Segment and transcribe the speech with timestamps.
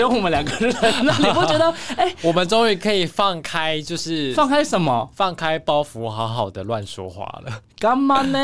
[0.00, 1.74] 只有我们两个人， 那你不觉得？
[1.94, 5.06] 哎，我们终于可以放开，就是放开什么？
[5.14, 7.60] 放开包袱，好好的乱说话了。
[7.78, 8.38] 干嘛呢？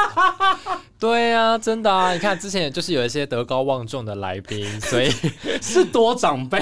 [1.00, 2.12] 对啊，真的啊！
[2.12, 5.10] 你看之前就是有一些德高望重的来宾，所以
[5.62, 6.58] 是多长辈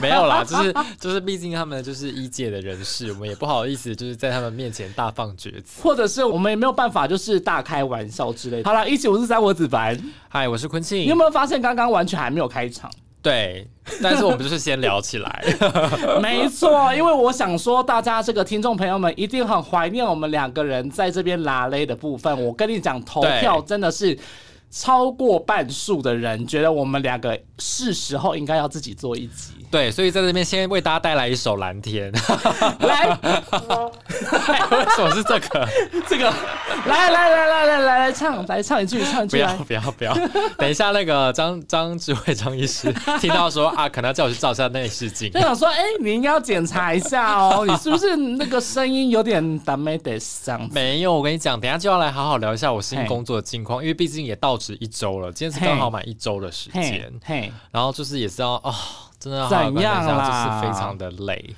[0.00, 8.70] 没有啦，就是就是，毕竟他们就是一届的人士，我们也不好意思就是在他们面前大放厥词，或者是我们也没有办法就是大开玩笑之类的。
[8.70, 9.98] 好了，一九五四三，我子凡，
[10.30, 11.00] 嗨，我是坤庆。
[11.00, 12.90] 你有没有发现刚刚完全还没有开场？
[13.22, 13.64] 对，
[14.02, 15.44] 但是我们就是先聊起来。
[16.20, 22.44] 没错，因为我想说，大家这个听众朋友们一定很怀念我们两个人在这边拉勒的部分。
[22.44, 24.18] 我跟你讲，投票真的是
[24.70, 29.52] 超过半数的人觉得我们两个是时候应该要自己做一集。
[29.72, 32.12] 对，所以在这边先为大家带来一首《蓝天》，
[32.86, 33.06] 来，
[34.70, 35.66] 为什么是这个？
[36.06, 36.30] 这个，
[36.86, 39.30] 来来来来来来来唱，来唱一句，唱一句。
[39.30, 40.14] 不要不要不要！
[40.58, 50.68] 等一下，那个张张志伟张医师听到说啊，可能要叫我去照一下内视镜，就想说，哎，你应该要检查一下哦，你是不是那个声音有点打没得上？
[50.70, 58.74] 没有，我跟你讲，等下就要来好好聊一下我新工作的近况，因为毕竟也到职一周了，今天是刚好满一周的时间，嘿，然后就是也是要啊。
[59.22, 60.26] 真的怎样啦？
[60.26, 61.54] 就是非常的累，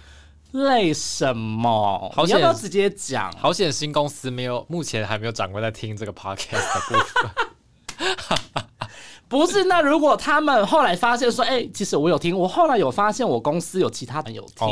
[0.52, 2.12] 累什么？
[2.14, 3.32] 好要不要直接讲？
[3.38, 8.63] 好险，新公司没有，目前还没有掌柜在听这个 podcast 的部分。
[9.38, 14.66] 不是，那如果他们后来发现说，哎，其实我有听，我后来有发现我公司有其他人有听，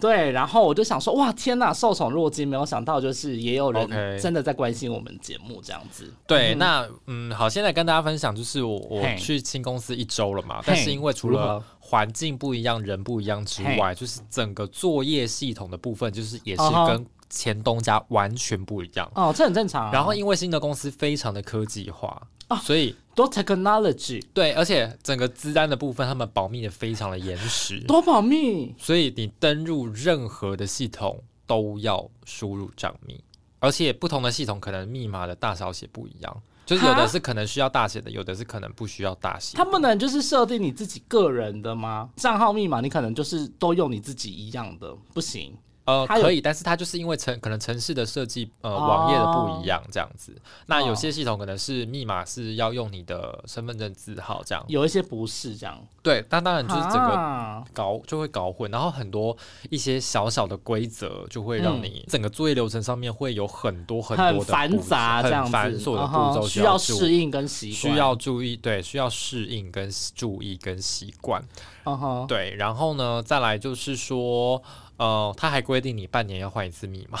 [0.00, 6.12] 对，然后我就想说，哇，天哪，受宠若惊，没有想到就是也有人真的在关心我们节目这样子。
[6.26, 19.10] 对，那嗯，好，现在跟大家分享，就是我我去新公司一周了嘛，但是因为除了环境不一样，人不一样之外，就是整个作业系统的部分，就是也是跟前东家完全不一样。
[19.14, 19.90] 哦，这很正常。
[19.90, 22.20] 然后因为新的公司非常的科技化。
[22.62, 28.74] 所以多 technology 对，而且整个资单的部分，他们保密的非常的严实，多保密。
[28.76, 33.22] 所以你登入任何的系统都要输入账密，
[33.60, 39.56] 而且不同的系统可能密码的大小写不一样，就是有的是可能需要大写的，有的是可能不需要大写。
[39.56, 42.10] 它不能就是设定你自己个人的吗？
[42.16, 45.56] 账号密码你可能就是都用你自己一样的，不行。
[45.90, 50.32] 呃，可以，但是它就是因为城可能城市的设计，呃，网页的不一样这样子。
[50.66, 55.76] 那有些系统可能是密码是要用你的身份证字号这样，有一些不是这样。
[56.02, 59.36] 对，但当然就是整个搞就会搞混，然后很多
[59.68, 71.42] 一些小小的规则就会让你整个作业流程上面会有很多很多的繁杂这样子，繁琐的步骤需要适应跟习惯需要注意，对，需要适应跟注意跟习惯。
[71.84, 74.62] 嗯哼，对，然后呢，再来就是说。
[75.00, 77.18] 哦，他还规定你半年要换一次密码。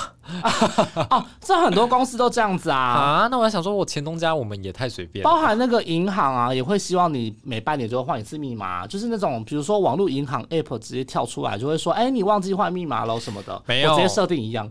[1.08, 2.76] 哦，这很多公司都这样子啊。
[2.78, 3.28] 啊！
[3.30, 13.94] 那我还想说，我前东家我们也太随便，包含那个银行啊，也会希望你每半年就要换一次密码，就是那种比如说网络银行 app 直接跳出来就会说，哎，你忘记换密码了什么的，没有。
[13.94, 14.70] 直接设定一样，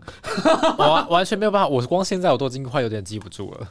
[0.78, 3.68] 我完全没有办法，我光现在我都已经快有点记不住了。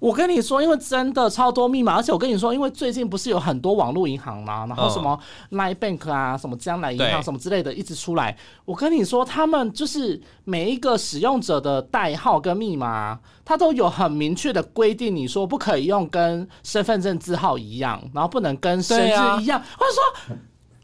[0.00, 4.64] 我跟你说，因为真的超多密码，而且我跟你说，因为最近不是有很多网络银行吗？
[4.66, 5.16] 然后什么
[5.50, 8.34] Line Bank 啊，什么江南银行什么之类的，一直出来。
[8.64, 19.62] 我跟你说，他们就是每一个使用者的代号跟密码，它都有很明确的规定，你说不可以用跟身份证字号一样，然后不能跟生日一样。
[19.78, 20.36] 或者说，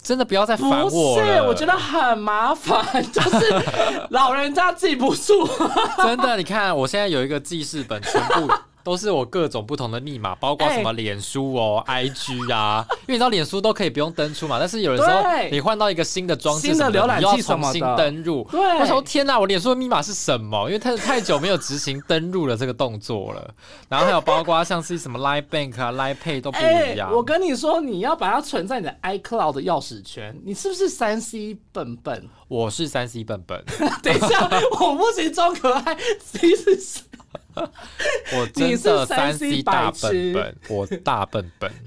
[0.02, 3.62] 真的不要再烦我不是，我觉得很麻烦，就是
[4.10, 5.48] 老人家记不住。
[6.04, 8.52] 真的，你看我现在有一个记事本，全部。
[8.86, 14.60] 都是我各种不同的密码，包括什么脸书哦、IG 啊，因为你知道脸书都可以不用登出嘛。
[14.60, 18.46] 但是有的时候你换到一个新的装置，新的浏览器重新登入。
[18.48, 20.68] 对，我说天哪，我脸书的密码是什么？
[20.68, 23.52] 因为太太久没有执行登入了这个动作了。
[23.88, 27.12] 然后还有包括像是什么 Line Bank 啊、Line Pay 都不一样。
[27.12, 32.28] 我跟你说，你要把它存在你的 iCloud 的钥匙圈，你是不是三 C 笨笨？
[32.46, 33.60] 我是三 C 笨笨。
[34.00, 37.00] 等一下，我不行装可爱，其实是。
[37.54, 41.70] 我真的三 C 大笨笨，我大笨笨。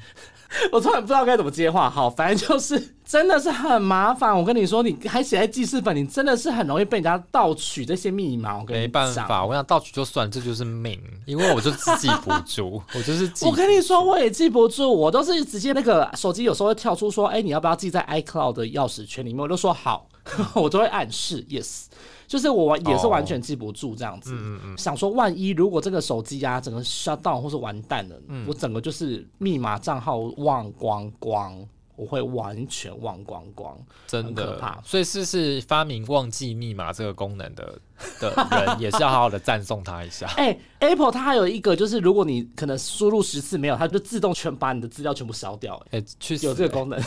[0.71, 4.35] 我突然不知道该怎么接话，好，反正就是真的是很麻烦。
[4.35, 8.57] 我跟你说，你还写在记事本，你真的是很容易被人家盗取这些密码。
[8.57, 13.31] 我跟你没办法，我想盗取就算，这就是命，因为我就记不住，我就是。
[13.45, 19.43] 我跟你说，我也记不住，我都是直接那个手机有时候会跳出说，哎，你要不要记在 iCloud 的钥匙圈里面？
[19.43, 20.09] 我就说好，
[20.55, 21.85] 我都会暗示 yes。
[22.27, 24.37] 就是我也是完全记不住这样子，
[24.77, 28.15] 想说万一如果这个手机啊整个 shut down 或是完蛋了，
[28.47, 31.67] 我整个就是密码账号忘光光。
[31.95, 33.77] 我会完全忘光光，
[34.07, 34.81] 真的可怕。
[34.85, 37.77] 所以是是发明忘记密码这个功能的
[38.19, 40.27] 的人，也是要好好的赞颂他一下。
[40.35, 45.79] 哎，Apple 它还有一个，就是如果你可能输入十次没有，它就自动全把你的资料全部烧掉。
[45.91, 46.99] 哎，确实有这个功能。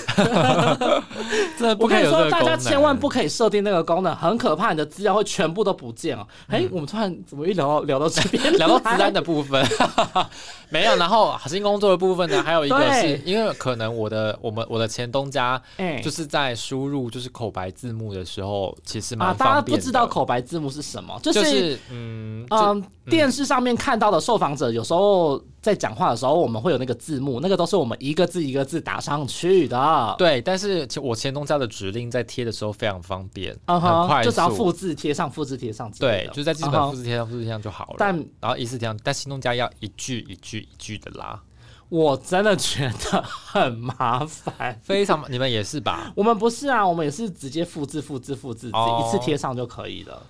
[1.79, 6.25] 我跟你说，大家千万不可以设定那个功能，很可怕，你的资料会全部都不见哦。
[6.47, 9.67] 哎，我们突然怎么一聊到聊到这边， 聊到子弹的部分？
[10.69, 12.43] 没有，然后核心工作的部分呢？
[12.43, 14.93] 还有一个是因为可能我的我们我的。
[14.93, 15.59] 前东家，
[16.05, 30.15] 就是在输入就是口白字幕的时候，其实蛮大家不知道口白字幕是什么，就是嗯嗯，电视上面看到的受访者有时候在讲话的时候，我们会有那个字幕，那个都是我们一个字一个字打上去的。
[30.19, 35.91] 对，但是我前东家的指令在贴的时候非常方便，很快就只要复制贴上，复制贴上。
[35.93, 37.97] 对，就在基本复制贴上，复制贴上就好了。
[37.99, 41.41] 但然后一次贴上，但新东家要一句一句一句的拉。
[41.89, 45.23] 我真的觉得很麻烦，非常。
[45.29, 46.11] 你们也是吧？
[46.17, 50.23] 我们不是啊，我们也是直接复制、复制、复制，一次贴上就可以了。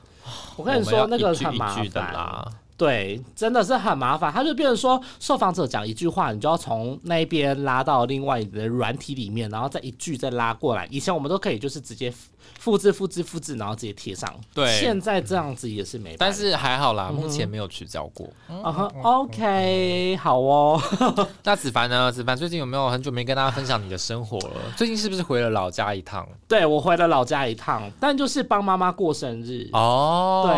[0.56, 2.52] 我跟你说，那个很麻烦。
[2.82, 4.32] 对，真的是很麻烦。
[4.32, 10.87] 他就变成说，受访者讲一句话，你就要从那边拉到另外的软体里面，然后再一句再拉过来。
[10.90, 12.12] 以前我们都可以就是直接。
[12.58, 14.32] 复制复制复制，然后直接贴上。
[14.52, 16.17] 对，现在这样子也是没。
[16.17, 18.29] 但是还好啦，目前没有取消过。
[18.49, 20.81] 嗯哼，OK，好哦。
[21.44, 22.11] 那子凡呢？
[22.11, 24.56] 子凡最近有没有很久没跟大家分享你的生活了？
[24.76, 26.26] 最近是不是回了老家一趟？
[26.49, 29.69] 对，我回了老家一趟，但就是帮妈妈过生日。
[29.73, 30.55] 哦，对，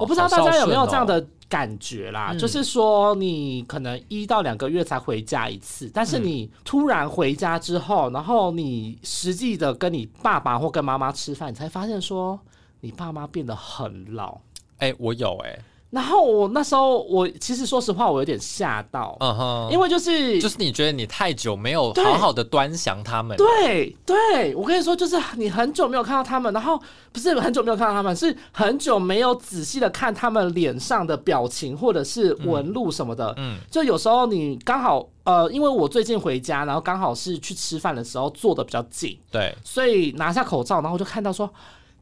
[0.00, 1.24] 我不知道大家有没有这样的。
[1.54, 12.40] 感觉啦，就是说你可能一到两个月才回家一次，但是你突然回家之后，然后你实际的跟你爸爸或跟妈妈吃饭，你才发现说
[12.80, 14.36] 你爸妈变得很老。
[14.78, 15.56] 哎，我有哎。
[15.94, 26.76] 然后我那时候，我其实说实话，我有点吓到，嗯哼，因为就是就是你觉得你太久没有好好的端详他们，对对，我跟你说，就是你很久没有看到他们，然后
[27.12, 41.48] 不是很久没有看到他们，是很久没有仔细的看他们脸上的表情或者是纹路什么的，嗯，就有时候你刚好呃，因为我最近回家，然后刚好是去吃饭的时候坐的比较近，对，所以拿下口罩，然后就看到说。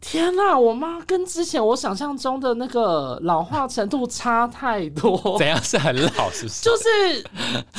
[0.04, 5.16] 天呐，我妈跟之前我想象中的那个老化程度差太多。
[5.38, 6.28] 怎样是很老？
[6.32, 6.62] 是不是？
[6.62, 7.25] 就是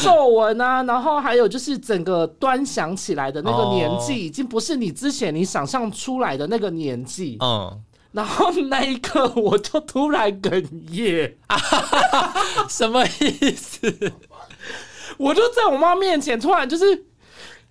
[0.01, 7.37] 皱纹啊，然后还有就是整个端详起来的那个年纪，已经不是你之前你想象出来的那个年纪。
[7.41, 7.81] 嗯。
[8.13, 11.35] 然后那一刻，我就突然哽咽。
[12.69, 14.13] 什么意思？
[15.17, 17.05] 我就在我妈面前，突然就是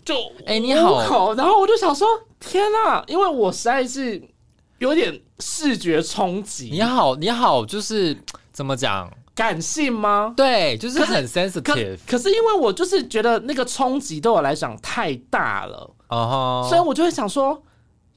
[0.05, 0.15] 就
[0.45, 2.07] 哎你好，然后我就想说
[2.39, 4.23] 天呐，因为我实在是。
[4.83, 6.69] 有点视觉冲击。
[6.73, 8.17] 你好，你好，就是
[8.53, 9.09] 怎么讲？
[9.33, 10.35] 感性吗？
[10.37, 11.99] 对，就是很 sensitive。
[12.07, 17.63] 可是因为我就是觉得那个冲击对我来讲太大了，哦所以我就会想说。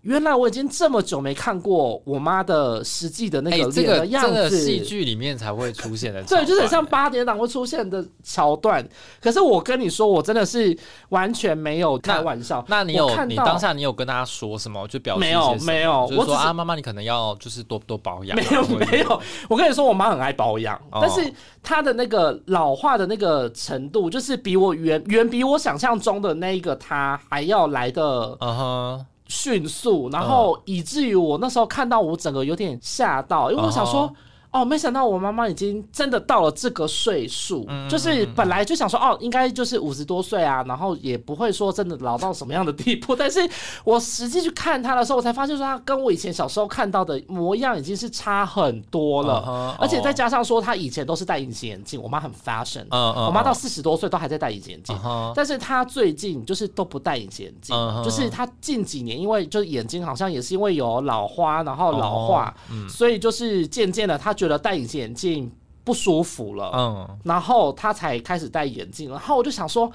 [0.06, 6.22] 原来我已经这么久没看过我妈的实际的那个脸的样子，戏剧里面才会出现的。
[6.30, 8.88] 对，就是像八点档会出现的桥段。
[9.20, 10.78] 可是我跟你说，我真的是
[11.10, 12.64] 完全没有开玩笑。
[12.68, 14.88] 那你有你当下你有跟大家说什么？
[14.88, 18.38] 就表示没有没有，我说啊，妈妈你可能要就是多多保养。
[18.38, 19.20] 没有没有，
[19.50, 21.34] 我跟你说，我妈很爱保养，但是
[21.64, 28.38] 她的那个老化的那个程度，就是比我远远比我想象中的那一个她还要来的。
[28.40, 29.06] 嗯哼。
[29.28, 34.14] 迅速，然后以至于我那时候看到我整个有点吓到，因为我想说。
[34.56, 43.14] 哦，没想到我妈妈已经真的到了这个岁数，就是本来就想说哦，应该就是五十多岁啊，然后也不会说真的老到什么样的地步。
[43.20, 43.40] 但是
[43.84, 54.98] 我实际去看她的时候，我才发现说她跟我以前小时候看到的模样已经是差很多了，而且再加上说她以前都是戴隐形眼镜，我妈很 fashion，我妈到四十多岁都还在戴隐形眼镜，
[55.36, 62.56] 但是她最近就是都不戴隐形眼镜，就是她近几年因为就是眼睛好像也是因为有老花，然后老化，
[62.88, 65.52] 所以就是渐渐的她觉得戴隐形眼镜
[65.84, 69.10] 不舒服了，嗯，然后他才开始戴眼镜。
[69.10, 69.92] 然后我就想说，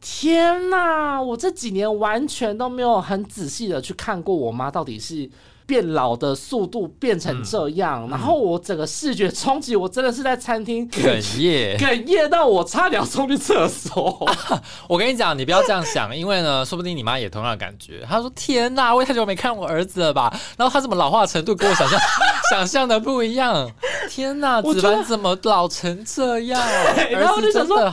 [0.00, 1.20] 天哪！
[1.20, 5.28] 我这几年完全都没有很仔细的去看过我妈到底是
[5.66, 14.28] 变老的速度变成这样，然后我整个视觉冲击，我真的是在餐厅哽咽，哽咽到我差点冲去厕所。
[14.86, 18.04] 我跟你讲，你不要这样想，因为呢，说不定你妈也同样的感觉。
[18.06, 21.98] 她说：“天哪，我也太久没看我儿子了吧？”然后他怎么老化程度跟我想象
[22.52, 23.70] 想象的不一样？
[24.14, 26.62] 天哪，子凡怎么老成这样？
[27.10, 27.92] 然后就想说。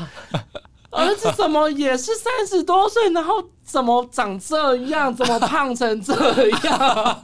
[0.91, 6.13] 儿子怎么也是三十多岁，然后怎么长这样，怎么胖成这
[6.49, 7.17] 样？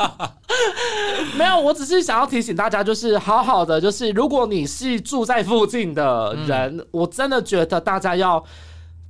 [1.38, 8.42] 没有，我只是想要提醒大家，就是好好的，就是如果你是住在附近的人，我真的觉得大家要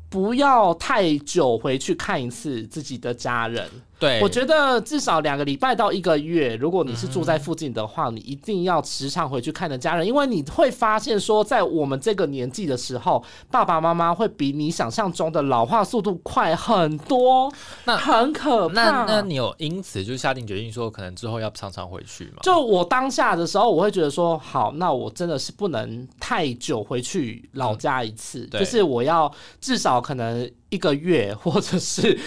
[0.09, 3.69] 不要太久回去看一次自己的家人。
[3.99, 17.51] 对，我觉得至少两个礼拜到一个月，如果你是住在附近的话，你一定要时常回去看的家人，因为你会发现说，在我们这个年纪的时候，爸爸妈妈会比你想象中的老化速度快很多，
[17.85, 18.75] 那很可怕。
[18.75, 22.37] 那那你有因此就下定决心说，可能之后要常常回去吗？
[22.43, 32.19] 就我当下的时候，我会觉得说，好，那我真的是不能太久回去老家一次，就是我要至少可能一个月，或者是。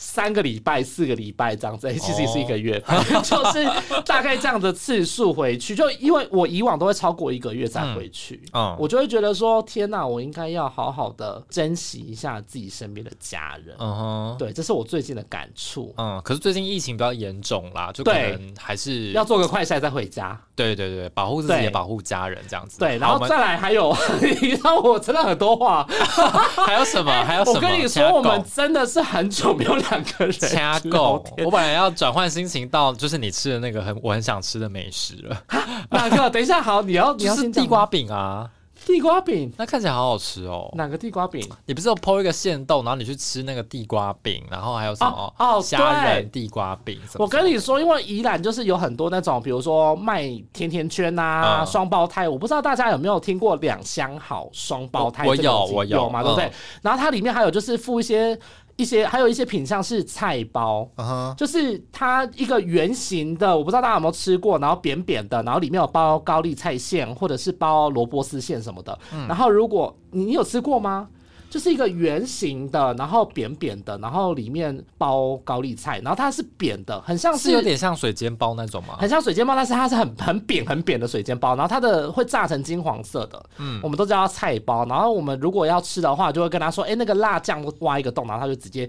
[0.00, 2.82] 三个礼拜、四个礼拜这样子，其实也是一个月，
[3.22, 3.64] 就是
[4.06, 5.74] 大概这样的次数回去。
[5.76, 13.76] 就因为我以往都会超过一个月再回去，嗯，我就会觉得说，天哪，我应该要好好的珍惜一下自己身边的家人。
[13.78, 15.94] 嗯哼，对，这是我最近的感触。
[15.98, 20.40] 嗯，可是最近疫情比较严重啦，就可能还是要做个快筛再回家。
[20.56, 22.78] 对对对，保护自己也保护家人这样子。
[22.78, 23.94] 对，然后再来还有，
[24.42, 25.86] 你知道我真的很多话，
[26.66, 27.10] 还有什么？
[27.24, 27.56] 还有什么？
[27.56, 31.24] 我跟你说，我们真的是很久没有两个人掐够。
[31.44, 35.42] 我本来要转换心情到就是你吃的那个很我很想吃的美食了。
[35.90, 36.30] 哪个？
[36.30, 38.48] 等一下，好，你要 你要是地瓜饼啊。
[38.86, 40.72] 地瓜饼，那看起来好好吃哦。
[40.74, 41.46] 哪个地瓜饼？
[41.66, 46.98] 你不是有剖一个馅豆，然后你去吃那个地瓜饼，然后还有什么哦虾仁地瓜饼？
[47.18, 50.22] 我跟你说，因为宜兰就是有很多那种，比如说卖
[50.54, 52.26] 甜甜圈啊，双胞胎。
[52.26, 55.26] 我不知道大家有没有听过两相好双胞胎？
[55.26, 56.50] 我有，我有嘛，对不对？
[56.80, 58.38] 然后它里面还有就是附一些。
[58.80, 60.88] 一些还有一些品相是菜包，
[61.36, 68.98] 就是它一个圆形的，我不知道大家有没有吃过，然后扁扁的，然后里面有包高丽菜馅或者是包萝卜丝馅什么的。
[69.28, 71.08] 然后如果你有吃过吗？
[71.50, 78.96] 就是一个圆形的，然后扁扁的，然后里面包高丽菜，然后它是扁的，很像是有点像水煎包那种吗？
[78.98, 84.86] 很像水煎包，但是它是很很扁很扁的水煎包，然后它的会炸成金黄色的，嗯，我们都叫它菜包。
[84.86, 88.88] 然后我们如果要吃的话，就会跟他说，哎，那个辣酱挖一个洞，然后他就直接。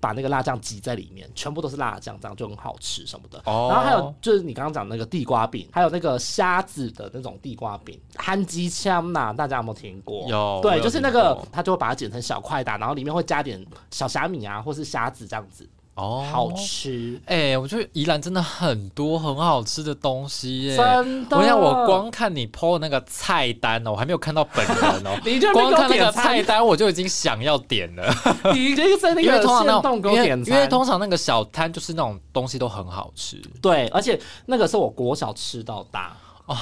[0.00, 3.42] 把那个辣酱挤在里面，全部都是辣酱，这样就很好吃什么的。
[3.44, 10.26] 然后还有就是你刚刚讲那个地瓜饼，还有那个虾子的那种地瓜饼，憨鸡枪呐，大家有没有听过？
[10.28, 15.68] 有，对，就是那个他就会把它剪成小块的，然后里面会加点小虾米啊，或是虾子这样子。
[15.98, 17.58] 哦，好吃哎！
[17.58, 20.76] 我觉得宜兰真的很多很好吃的东西耶。
[20.76, 25.18] 真的，我想我光看你 PO 那个菜单哦，我还没有看到本人哦。
[25.26, 28.14] 你就光看那个菜单，我就已经想要点了。
[28.54, 33.42] 你这个在那个现动给我点餐，因为通常那个小摊就是那种东西都很好吃。
[33.60, 36.56] 对，而且那个是我国小吃到大哦。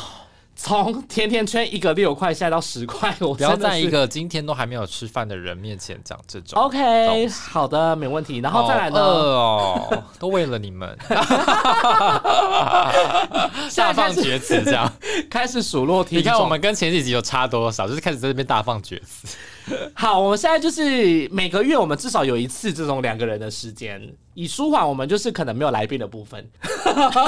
[0.57, 6.59] 从甜甜圈一个六块下到十块，我不要在一个今天都还没有吃饭的人面前讲这种。
[6.61, 8.39] OK，好的，没问题。
[8.39, 8.99] 然后再来呢？
[8.99, 10.97] 哦，都为了你们，
[13.77, 14.91] 大放厥词这样，
[15.29, 16.17] 开始数落题。
[16.17, 17.87] 你看我们跟前几集有差多少？
[17.87, 19.29] 就是开始在这边大放厥词。
[19.95, 24.01] 好，我们现在就是每个月我们至少有一次这种两个人的时间，
[24.35, 26.49] 以舒缓我们就是可能没有来宾的部分。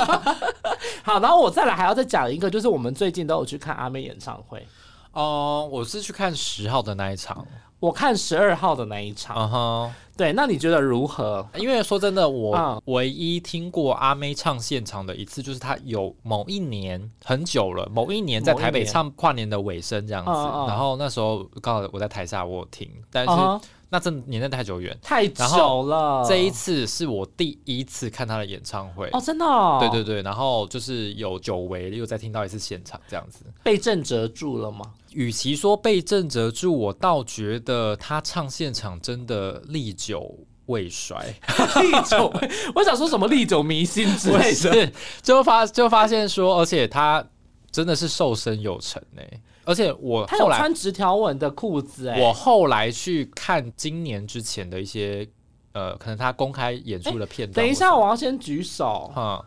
[1.03, 4.65] 好，然后我再来还要再讲一个，就是我们最近都有去看阿妹演唱会。
[5.13, 7.47] 哦，我是去看十号的那一场。
[7.81, 11.47] 我看十二号的那一场，嗯哼，对，那你觉得如何？
[11.57, 20.31] 因为说真的，我唯一听过阿妹唱现场的一次，就是她有某一年很久了，某一年在台北唱跨年的尾声这样子，
[20.67, 23.69] 然后那时候刚好我在台下我听，但是。
[23.91, 26.23] 那真年代太久远，太久了。
[26.29, 29.45] 这一次是我第一次看他的演唱会哦，真的。
[29.81, 34.85] 对对对，然后就是有久违，又再听到一次现场，这样子被震折住了吗？
[35.13, 41.17] 与其说被震折住，我倒觉得他唱现场真的历久未衰。
[41.81, 42.31] 历久，
[42.75, 44.93] 我想说什么历久弥新之类的，
[45.23, 47.27] 就发就发现说，而且他
[47.71, 49.23] 真的是瘦身有成呢。
[49.69, 55.29] 而且我后来穿直条纹的裤子，哎，我后来去看今年之前的一些，
[55.73, 57.63] 呃，可能他公开演出的片段。
[57.63, 59.13] 等一下，我要先举手。
[59.15, 59.45] 哈，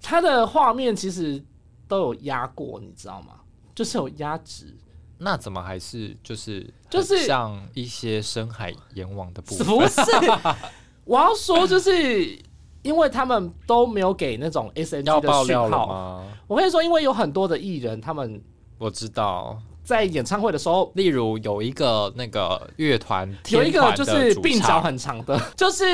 [0.00, 1.42] 他的画面其实
[1.88, 3.40] 都有压过，你知道吗？
[3.74, 4.72] 就是有压直。
[5.18, 9.66] 那怎么还是就是就是像一些深海阎王的部分？
[9.66, 10.00] 不是，
[11.04, 12.38] 我要说就是
[12.82, 16.24] 因为他们都没有给那种 S N G 的讯号。
[16.46, 18.40] 我跟你说，因为有很多的艺人，他们
[18.78, 19.60] 我知道。
[19.82, 25.84] 在演唱会的时候，例如有一个那个乐团，有一个就是鬓角很长的，就是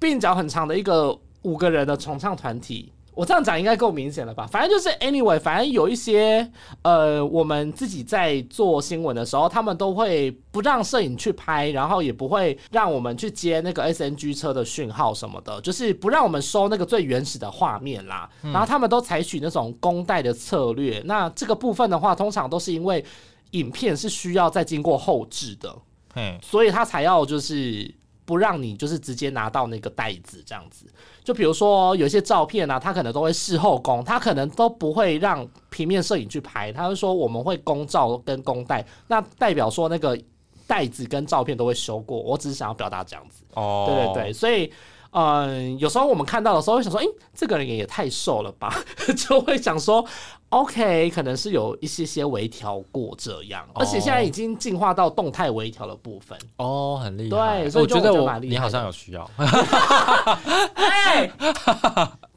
[0.00, 2.90] 鬓角很长的一个五个人的重唱团体。
[3.14, 4.46] 我这样讲应该够明显了吧？
[4.46, 6.50] 反正就是 anyway，反正有一些
[6.82, 18.28] 呃，我们自己在做新闻的时候，他们都会不让摄影去拍，然后也不会让我们去接那个 SNG 车的讯号什么的，就是不让我们收那个最原始的画面啦。
[18.42, 21.02] 然后他们都采取那种公带的策略。
[21.04, 23.04] 那这个部分的话，通常都是因为。
[23.52, 25.76] 影片是需要再经过后置的，
[26.14, 30.86] 嗯，所以他才要就是不让你就是直接拿到那个袋子这样子。
[31.24, 40.18] 就比如说有一些照片啊，他可能都会事后公，他可能都不会让平面摄影去拍，他会说我们会公照跟公带，那代表说那个
[40.66, 42.18] 袋子跟照片都会修过。
[42.18, 44.72] 我只是想要表达这样子，哦，对对对，所以。
[45.12, 48.74] 嗯，有时候我们看到的时候会想说，哎，这个人也太瘦了吧，
[49.16, 50.02] 就会想说
[50.48, 56.38] ，OK，可能是有一些些微调过这样，而且现在已经进化到动态微调的部分。
[56.56, 57.60] 哦，很厉害。
[57.60, 59.30] 对，所以我觉得我你好像有需要。
[60.74, 61.30] 哎，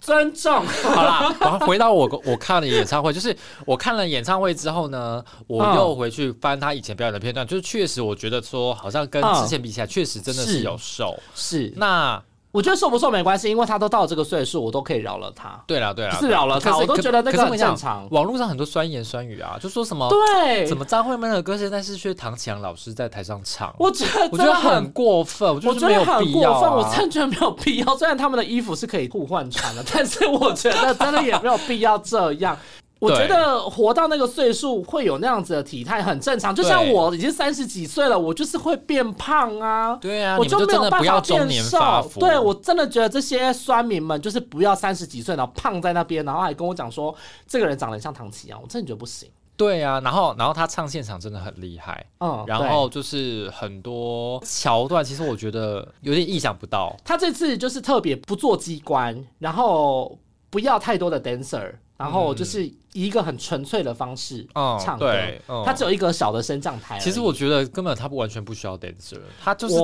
[0.01, 0.65] 尊重。
[0.65, 3.33] 好啦，我回到我我看了演唱会，就是
[3.65, 11.17] 我看了演唱会之后呢，我又回去翻他以前表演的片段，就是确实我觉得说，好像跟之前比起来，确实真的是有瘦。
[11.33, 12.21] 是那。
[12.55, 15.61] 我觉得瘦不瘦没关系，因为他都到这个岁数，我都可以饶了他。
[15.67, 18.07] 对啦对啦，是饶了他，我都觉得那个很正常。
[18.11, 23.75] 网络上很多酸言酸语啊，就说什么对，怎么张惠妹的歌现在是薛唐强老师在台上唱？
[23.77, 26.71] 我觉得我觉得很过分，我觉得没有必要。
[26.71, 27.97] 我真的觉得没有必要。
[27.97, 32.57] 虽然他们的衣服是可以互换穿的， 但是我觉得真的也没有必要这样。
[32.99, 39.95] 我觉得活到那个岁数会有那样子的体态很正常，就像我已经三十几岁了，我就是会变胖啊。
[39.97, 42.09] 对啊，我就没有办法变瘦。
[42.19, 47.13] 对我真的觉得这些酸民们就是不要三十几岁然后胖在那边，然后还跟我讲说
[47.45, 49.29] 这个人长得像唐琪啊，我真的觉得不行。
[49.57, 56.95] 对啊，然后然后他唱现场真的很厉害，嗯，然后就是很多桥段，其实我觉得有点意想不到。
[57.03, 60.17] 他这次就是特别不做机关，然后
[60.49, 61.73] 不要太多的 dancer。
[61.97, 64.45] 然后就是一个很纯粹的方式
[64.79, 65.15] 唱歌，
[65.63, 66.99] 他只有一个小的升降台。
[66.99, 69.75] 其实我觉得根本他不完全不需要 dancer，他就是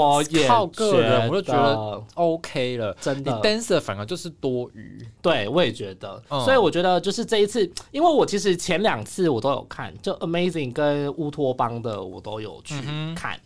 [0.47, 2.93] 靠个人，我就觉得 OK 了。
[2.99, 5.07] 真的，dancer 反而就是多余。
[5.21, 6.21] 对，我也觉得。
[6.29, 12.75] 所以我觉得就是这一次，因为我其实前两次我都有看，就 Amazing 跟乌托邦的我都有去
[13.15, 13.39] 看。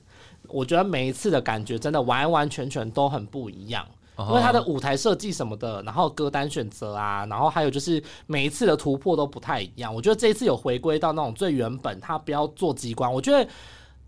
[0.47, 3.83] 我觉得每一次的感觉真的完完全全都很不一样。
[4.17, 9.93] 因为他的舞台设计什么的，然后歌单选择啊，然后还有就是每一次的突破都不太一样。
[9.93, 13.11] 我觉得这一次有回归到那种最原本，他不要做机关。
[13.11, 13.45] 我觉得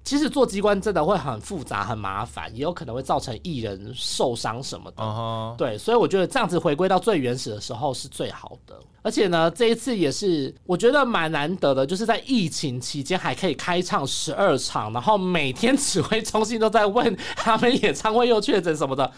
[0.06, 5.56] 其实做机关真的会很复杂、很麻烦，也有可能会造成艺人受伤什么的。
[5.58, 8.80] 对，所以我觉得这样子回归到最原始的时候是最好的。
[9.02, 19.12] 而且呢，这一次也是我觉得蛮难得的，就是在疫情期间还可以开唱十二场，然后每天指挥中心都在问他们演唱会又确诊什么的。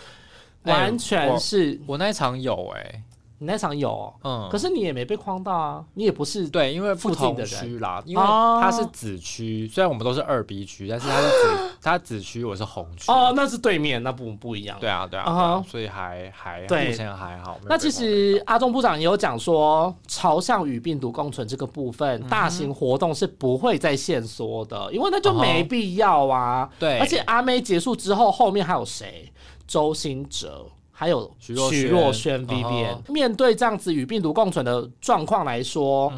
[0.63, 3.04] 完全是我那一场有哎，
[3.39, 13.10] 你那场有，嗯，可是你也没被框到啊，你也不是对，因为不同区啦，因为它是子区，虽然我们都是二 B 区，但是它是子， 它子区我是红区。
[13.10, 17.58] 哦，那是对面，那不不一样，对啊对啊，所以还还目前还好。
[17.69, 26.69] 那其实阿中部长也有讲说，朝向与病毒共存这个部分，大型活动是不会再限缩的，因为那就没必要啊。
[26.78, 29.32] 对，而且阿妹结束之后，后面还有谁？
[29.70, 36.12] 周兴哲，还有许若瑄 V B N，面对这样子与病毒共存的状况来说，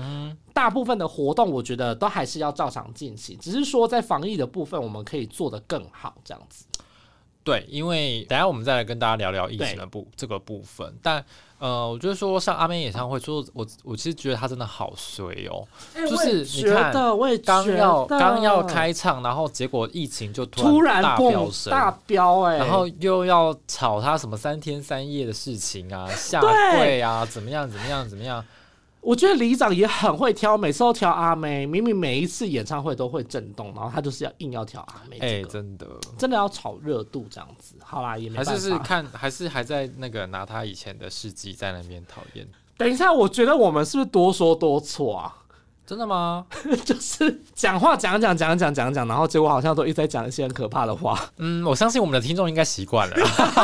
[0.53, 6.63] 大部分的活动我觉得都还是要照常进行，只是说在防疫的部分，我们可以做得更好，这样子。
[7.43, 11.23] 对，因为等下我们再来跟大家聊聊疫情的部这个部分，但
[11.57, 16.91] 呃，我觉得说像阿妹演唱会，说我我其实觉得他真的好随哦，就是你看，
[17.43, 28.43] 刚要刚要开唱，然后结果疫情就突然大飙升，大飙哎，然后又要吵他什么三天三夜的事情啊， 下跪啊，怎么样怎么样怎么样。
[29.01, 35.17] 我觉得里长也很会挑，每次都挑阿妹，明明每一次演唱会都会震动，然后他就是要硬要挑阿妹。
[35.19, 35.87] 哎，真的，
[36.19, 37.75] 真的要炒热度这样子。
[37.83, 42.47] 好啦，也没还是是看，还是还在那个拿他以前的事迹在那边讨厌。
[42.77, 45.35] 等一下，我觉得我们是不是多说多错啊？
[45.85, 46.45] 真的吗？
[46.85, 51.19] 就是讲话讲讲讲讲讲讲，然后结果好像都一直在讲一些很可怕的话。
[51.37, 53.15] 嗯，我相信我们的听众应该习惯了，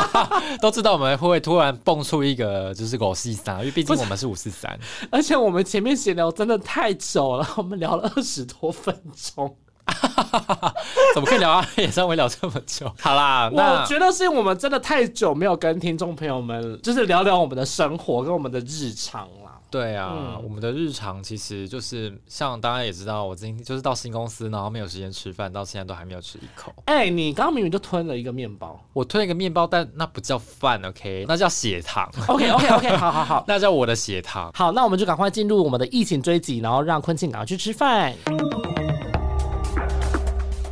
[0.60, 4.78] 都知道我们会不会突然蹦出一个就是五四三，因为毕竟我们是五四三，
[5.10, 8.94] 而且我们前面闲聊真的太久了，我们聊了二十多分
[9.34, 9.56] 钟。
[11.14, 11.66] 怎么可以聊啊？
[11.78, 12.92] 演唱会聊这么久？
[13.00, 19.37] 好啦，我觉得是因为我们真的太久没有跟听众朋友们，就是聊聊我们的生活跟我们的日常了。
[19.70, 26.72] 对啊，我们的日常其实就是像大家也知道，我今天就是到新公司，然后没有时间吃饭，到现在都还没有吃一口。
[26.86, 31.26] 哎，你刚刚明明就吞了一个面包，我吞了一个面包，但那不叫饭，OK？
[31.28, 32.10] 那叫血糖。
[32.28, 34.50] OK，OK，OK，好好好， 那叫我的血糖。
[34.54, 38.14] 好，那我们就赶快进入我们的疫情追击，然后让坤庆赶快去吃饭。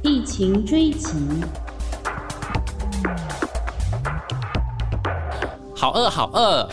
[0.02, 1.14] 疫情追击，
[5.76, 6.66] 好饿，好饿，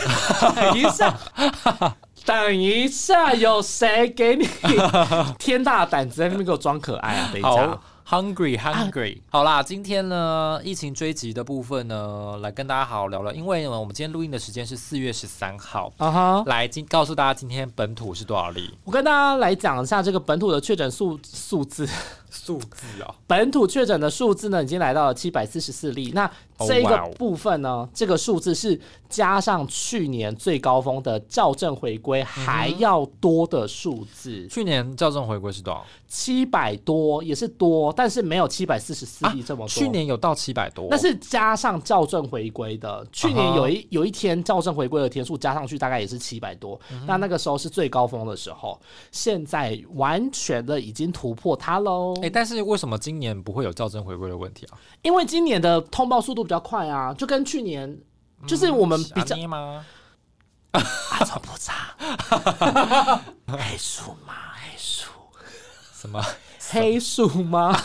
[0.56, 1.14] 等一下，
[2.26, 4.48] 等一下，有谁给你
[5.38, 7.30] 天大胆子在那边给我装可爱啊？
[7.32, 7.80] 等一下。
[8.06, 9.22] Hungry, hungry。
[9.30, 13.32] 好啦，今天呢，疫情追击的部分呢，来跟大家好好聊聊。
[13.32, 15.92] 因为呢，我们今天录音的时间是四月十三号。
[15.98, 18.78] 啊哈，来今告诉大家今天本土是多少例。
[18.84, 21.88] 我跟大家来讲一下这个本土的确诊数数字。
[22.34, 26.12] 数字啊，本土确诊的数字呢，已经来到了七百四十四例。
[26.14, 26.30] 那
[26.68, 34.48] 这个部分呢，这个数字是加上去年最高峰的校正回归还要多的数字。
[34.48, 35.86] 去年校正回归是多少？
[36.08, 39.68] 七百多，也是多，但是没有七百四十四例这么多。
[39.68, 43.06] 去年有到七百多，那是加上校正回归的。
[43.12, 46.80] 去年有一有一天校正回归的天数加上去，大概也是七百多。
[47.06, 48.80] 那那个时候是最高峰的时候，
[49.12, 52.14] 现在完全的已经突破它喽。
[52.24, 54.78] 哎，但是为什么今年不会有校正回归的问题啊？
[55.02, 58.00] 因为今年的通报速度比较快啊，就跟去年
[58.48, 59.86] 就是我们比较吗？
[60.72, 61.94] 阿超不差，
[63.48, 64.34] 黑数吗？
[64.56, 65.10] 黑数
[65.94, 66.24] 什么？
[66.74, 67.76] 黑数吗？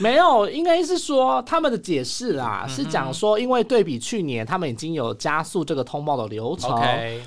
[0.00, 6.70] 没有，应该是说他们的解释啦，是讲说，因为对比去年，他们已经有加速这个通报的流程，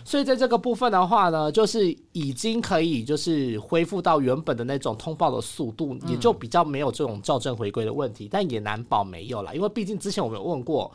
[0.05, 10.91] 所以在这个部分的话呢，就是已经可以就是恢复到原本的那种通报的速度，也就比较没有这种校正回归的问题，但也难保没有了，因为毕竟之前我们有问过，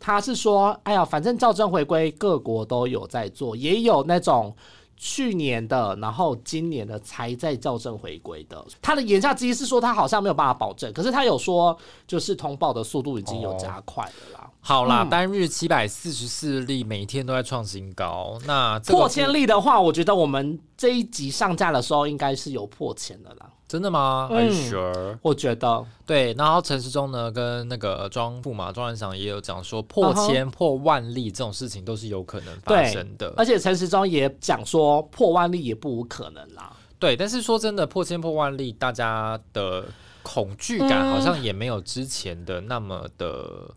[0.00, 4.54] 他是说，哎呀，反正校正回归各国都有在做，也有那种。
[5.00, 8.62] 去年的，然后今年的才在校正回归的。
[8.82, 14.50] 他的言下之意是说，他好像没有办法保证，可是他有说，就是通报的速度已经有加快了啦。
[14.60, 18.38] 好啦，单日七百四十四例，每天都在创新高。
[18.44, 23.48] 那破千例的话，我觉得我们这一集上架的时候，应该是有破千的啦。
[23.68, 24.26] 真的吗？
[24.32, 26.32] 很 sure，我觉得对。
[26.32, 33.30] 然后陈时中呢，跟那个庄副嘛，庄院长也有讲说，破千、破万例这种事情都是有可能发生的。
[33.36, 36.72] 而且陈时中也讲说，破万例也不无可能啦。
[36.98, 39.84] 对，但是说真的，破千破万例，大家的
[40.22, 43.70] 恐惧感好像也没有之前的那么的，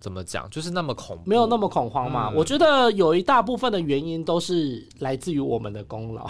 [0.00, 2.28] 怎么讲，就是那么恐，没有那么恐慌嘛。
[2.34, 6.28] 我觉得有一大部分的原因都是来自于我们的功劳。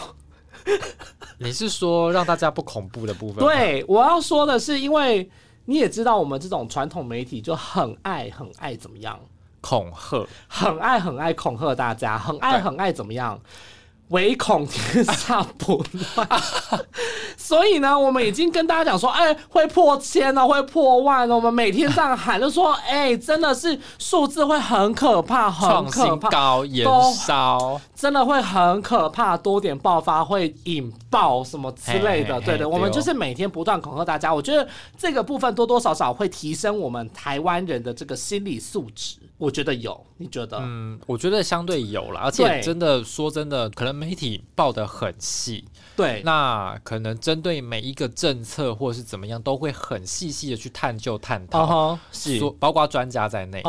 [1.38, 3.44] 你是说让大家不恐怖的部分？
[3.44, 5.28] 对，我要说的是，因为
[5.64, 9.18] 你也知道，我们这种传统媒体就很爱很爱怎么样
[9.60, 13.40] 恐吓，很爱很爱恐吓大家，很爱很爱怎么样。
[14.12, 15.82] 唯恐天下不
[16.14, 16.28] 乱，
[17.36, 21.34] 所以呢，我们已经跟大家讲说，哎，会破千了，会破万了。
[21.34, 32.38] 我们每天这样喊，就说，哎，真的是数字会很可怕，很可怕，高延烧，真的会很可怕，多点爆发会引爆什么之类的。
[32.42, 34.32] 对的，我们就是每天不断恐吓大家。
[34.32, 39.16] 我觉得这个部分多多少少会提升我们台湾人的这个心理素质。
[39.42, 40.56] 我觉得有，你觉得？
[40.60, 45.64] 嗯，我觉得相对有了，而且真的说真的，可能媒体报的很细，
[45.96, 53.60] 对，那可能针对每一个政策或者是怎么样，都会很细细的去探究探讨，是，包括专家在内，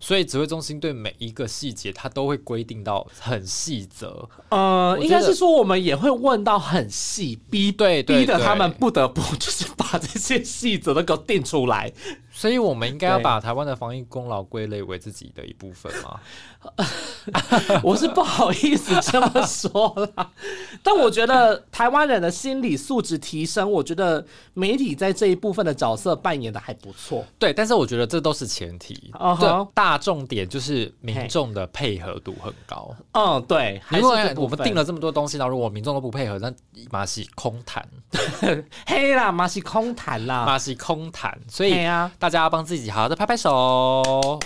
[0.00, 4.26] 所以指挥中心对每一个细节，它都会规定到很细则。
[4.48, 11.92] 呃，应该是说我们也会问到很细，逼对逼的他们不得不 就是把这些细则都给我定出来。
[12.38, 16.20] 所以，我们应该要把台湾的防疫功劳归类为自己的一部分吗？
[17.82, 20.30] 我是不好意思这么说啦，
[20.82, 24.24] 但我觉得台湾人的心理素质提升，我觉得
[24.54, 27.24] 媒体在这一部分的角色扮演的还不错。
[27.40, 29.12] 对，但是我觉得这都是前提。
[29.40, 32.94] 对，大重点就是民众的配合度很高。
[33.12, 33.82] 嗯，对。
[33.90, 36.52] 因为我们定了这么多东西，然后如果民众都不配合，那
[36.90, 37.84] 马是空谈。
[38.86, 41.36] 黑啦，马是空谈啦，马是空谈。
[41.48, 44.38] 所以啊，大家要帮自己好好的拍拍手。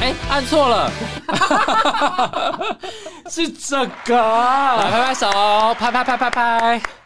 [0.00, 0.90] 哎，按错了，
[3.30, 5.30] 是这个，来拍拍手，
[5.78, 7.03] 拍拍拍拍拍。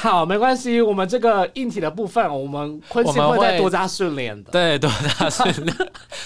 [0.00, 5.76] 好，没关系，我们这个硬体的部分，我们昆庆会再多加训练的，对，多加训练，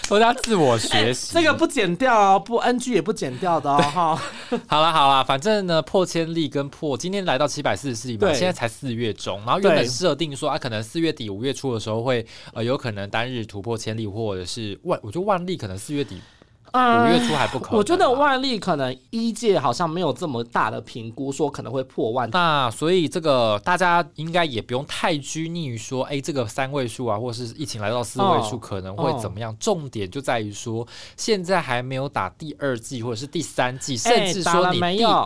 [0.06, 1.32] 多加自我学习。
[1.32, 3.78] 这个不剪掉哦，不 NG 也不剪掉的哦。
[3.80, 4.22] 哈，
[4.68, 16.20] 好了好了，反正呢，破千例跟破，今天来到七百四十四例嘛，现在才四月中，然后原本设定说啊，可能四月底五月初的时候会呃有可能单日突破千例，或者是万，我觉得万例可能四月底。
[16.74, 22.30] 五月初还不可，我觉得万历可能一届好像没有这么大的评估，说可能会破万。
[22.32, 29.54] 那所以这个大家应该也不用太拘泥于说，哎，这个三位数啊，或者是疫情来到四位数可能会怎么样？
[29.61, 34.80] 重点就在于说，现在还没有打第二季或者是第三季，甚至说你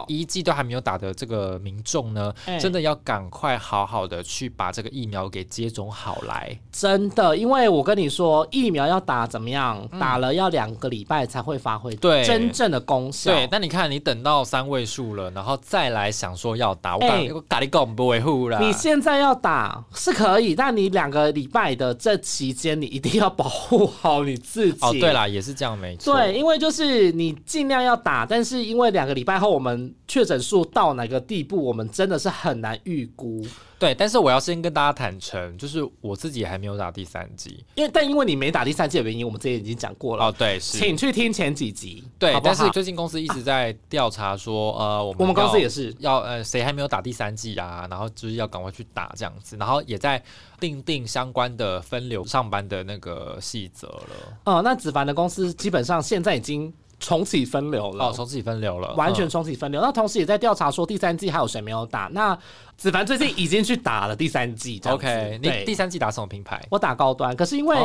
[0.08, 6.58] 第一季都还没有打的这个民众呢，真的要赶快好好的去把这个疫苗给接种好来。
[6.72, 9.86] 真的，因为我跟你说，疫苗要打怎么样？
[10.00, 11.35] 打了要两个礼拜才。
[11.36, 13.30] 才会发挥对真正的功效。
[13.30, 18.58] 对，那你看，你等到三位数了，然后再来想说要打，我我打你更不维护了。
[18.58, 24.78] 你现在要打是可以，但你两个礼拜的这期间，你一定要保护好你自己。
[24.80, 26.14] 哦，对啦，也是这样，没错。
[26.14, 33.44] 对，因为就是你尽量要打，但是因为两个礼拜后我们确诊数到哪个地步，我们真的是很难预估。
[33.78, 40.26] 对，但是我要先跟大家坦诚，就是我自己还没有打第三季，因为但因为你没打第三季的原因，我们之前已经讲过了。
[40.26, 42.02] 哦，对，请去听前几集。
[42.18, 47.86] 对，但是最近公司一直在调查说，呃，我们我们公司也是要呃，谁还没有打第三季啊？
[47.90, 50.22] 然后就是要赶快去打这样子，然后也在
[50.58, 54.38] 定定相关的分流上班的那个细则了。
[54.44, 56.72] 哦，那子凡的公司基本上现在已经。
[56.98, 59.80] 重启分流了哦，重启分流了，完全重启分流。
[59.80, 62.08] 那同时也在调查说第三季还有谁没有打。
[62.12, 62.36] 那
[62.76, 65.38] 子凡最近已经去打了第三季，OK？
[65.42, 66.62] 你第三季打什么品牌？
[66.70, 67.76] 我打高端，可是因为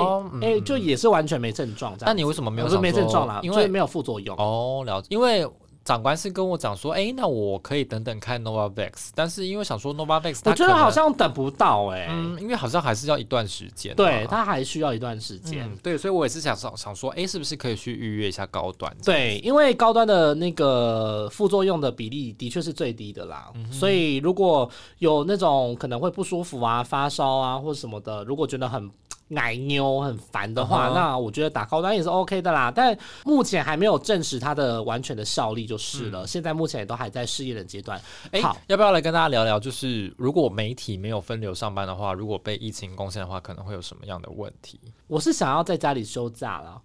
[0.41, 1.93] 哎，就也是完全没症状。
[2.01, 2.69] 那你为什么没有？
[2.69, 4.83] 是没症状啦，因为没有副作用哦。
[4.85, 5.47] 了解，因为。
[5.83, 18.95] 长官是跟我讲说，哎，那我可以等等看 Novavax，但是因为想说 Novavax，我觉得好像等不到哎，嗯，因为好像还是要一段时间，对，它还需要一段时间，对，所以我也是想想想说，哎，是不是可以去预约一下高端？
[19.03, 28.89] 对，因为高端的那个副作用的比例的确是最低的啦，所以如果有那种可能会不舒服啊、发烧啊或什么的，如果觉得很。
[29.31, 32.71] 奶妞很烦的话，那我觉得打高端也是 OK 的啦。
[32.73, 36.27] 但目前还没有证实它的完全的效力就是了。
[36.27, 37.99] 现在目前也都还在试验的阶段。
[38.31, 39.59] 哎，好，要不要来跟大家聊聊？
[39.59, 44.79] 就是如果媒体没有分流上班的话，如果被疫情攻陷的话，可能会有什么样的问题？
[45.11, 46.81] 我是想要在家里休假了。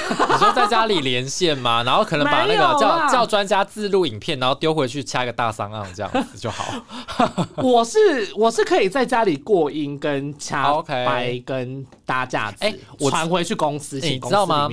[0.00, 1.82] 你说在家里连线吗？
[1.82, 6.64] 然后可能把那个叫叫专家自录影片，然后丢回去掐一个大三案这样子就好。
[7.62, 7.98] 我是
[8.36, 14.66] 我是可以在家里过音跟掐白跟搭架子，哎，我传回去公司，你知道吗？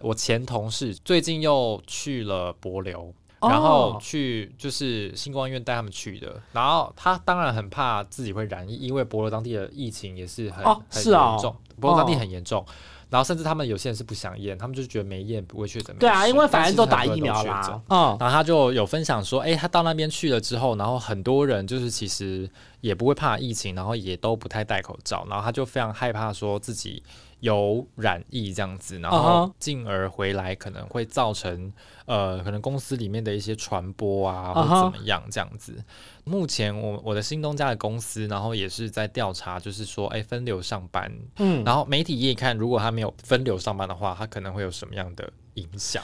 [0.00, 12.64] 我前同事最近又去了柏流，然后去就是星光医院带他们去的，然后他当然很怕自己会染疫，因为博罗当地的疫情也是很很严重，博罗当地很严重。
[13.10, 15.94] 然后甚至他们有些人是不想验，他们就觉得没验不会确诊。
[15.98, 17.82] 对啊，因为反正都打疫苗啦。
[17.90, 22.48] 嗯，然后他就有分享说，哎，他到那边去了之后，然后很多人就是其实
[22.80, 27.02] 也不会怕疫情，然后也都不太戴口罩，然后他就非常害怕说自己。
[27.42, 31.72] 有染疫这样子，然后进而回来可能会造成
[32.06, 35.76] 呃，可能公司里面的一些传播啊，或怎么样这样子。
[36.22, 46.00] 目前我我的新东家的公司，然后也是在调查，就是说，哎，分流上班，嗯，然后媒体也看，如果他没有分流上班的话，他可能会有什么样的影响。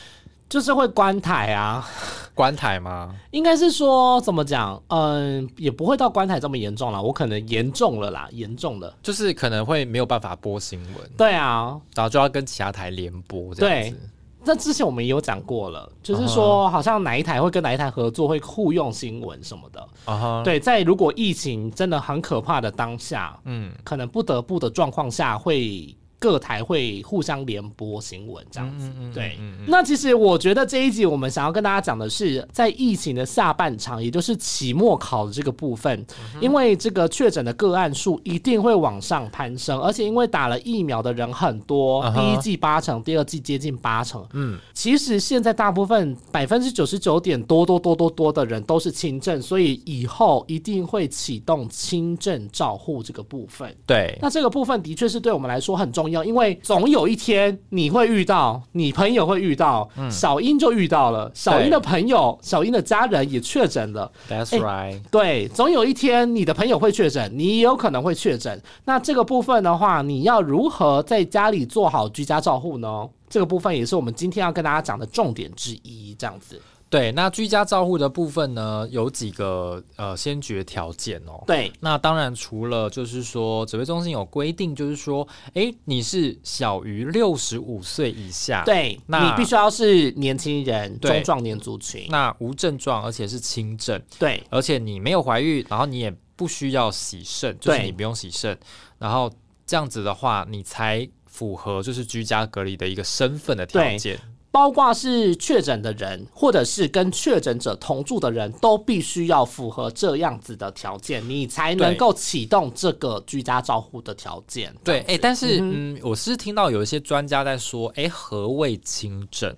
[0.49, 1.87] 就是会关台啊，
[2.35, 3.15] 关台吗？
[3.33, 4.83] 应该是说怎么讲？
[4.89, 7.03] 嗯，也不会到关台这么严重了。
[7.03, 11.11] 我可能严重了啦，严重了，就是可能会没有办法播新闻。
[11.19, 14.01] 对啊，然后就要跟其他台联播这样子。
[14.45, 19.89] 那之前我们也有讲过了，就是说好像哪一台会跟哪一台合作，会互用新闻什么的。
[20.07, 25.95] 啊对，在如果疫情真的很可怕的当下，嗯，可能不得不的状况下会。
[26.21, 29.39] 各台会互相联播新闻这样子，对。
[29.69, 36.05] 那其实我觉得这一集我们想要跟大家讲的是，在疫情的下半场，也就是期末考的这个部分，
[36.41, 44.27] 因为这个确诊的个案数一定会往上攀升，而且因为打了疫苗的人很多，第一季八成，第二季接近八成。
[44.33, 53.73] 嗯，其实现在大部分百分之九十九点多多多多多的人都是轻症，所以以后一定会启动轻症照护这个部分。
[53.87, 56.08] 对，那这个部分的确是对我们来说很重。
[56.11, 64.11] 要，因为总有一天你会遇到，你朋友会遇到，小英就遇到了，小英的朋友，小英的家人也确诊了。
[64.29, 65.01] That's right。
[65.11, 68.61] 对，总有一天你的朋友会确诊，你也有可能会确诊。
[68.85, 73.09] 那这个部分的话，你要如何在家里做好居家照护呢？
[73.29, 76.61] 这个部分也是我们今天要跟大家讲的重点之一，这样子。
[76.91, 81.45] 对，那居家照护的部分呢，有几个呃先决条件哦。
[81.47, 98.59] 对，那当然除了就是说指挥中心有规定，就是说，哎，你是小于六十五岁以下，对，那你必须要是年轻人、中壮年族群，那无症状而且是轻症，对，而且你没有怀孕，然后你也不需要洗肾，就是你不用洗肾，
[98.99, 99.31] 然后
[99.67, 104.19] 这样子的话，你才符合就是居家隔离的一个身份的条件。
[104.51, 114.75] 包括是确诊的人，或者是跟确诊者同住的人，都必须要符合这样子的条件，你才能够启动这个居家照护的条件。
[114.83, 119.55] 对，哎，但是嗯，我是听到有一些专家在说，哎，何谓轻症？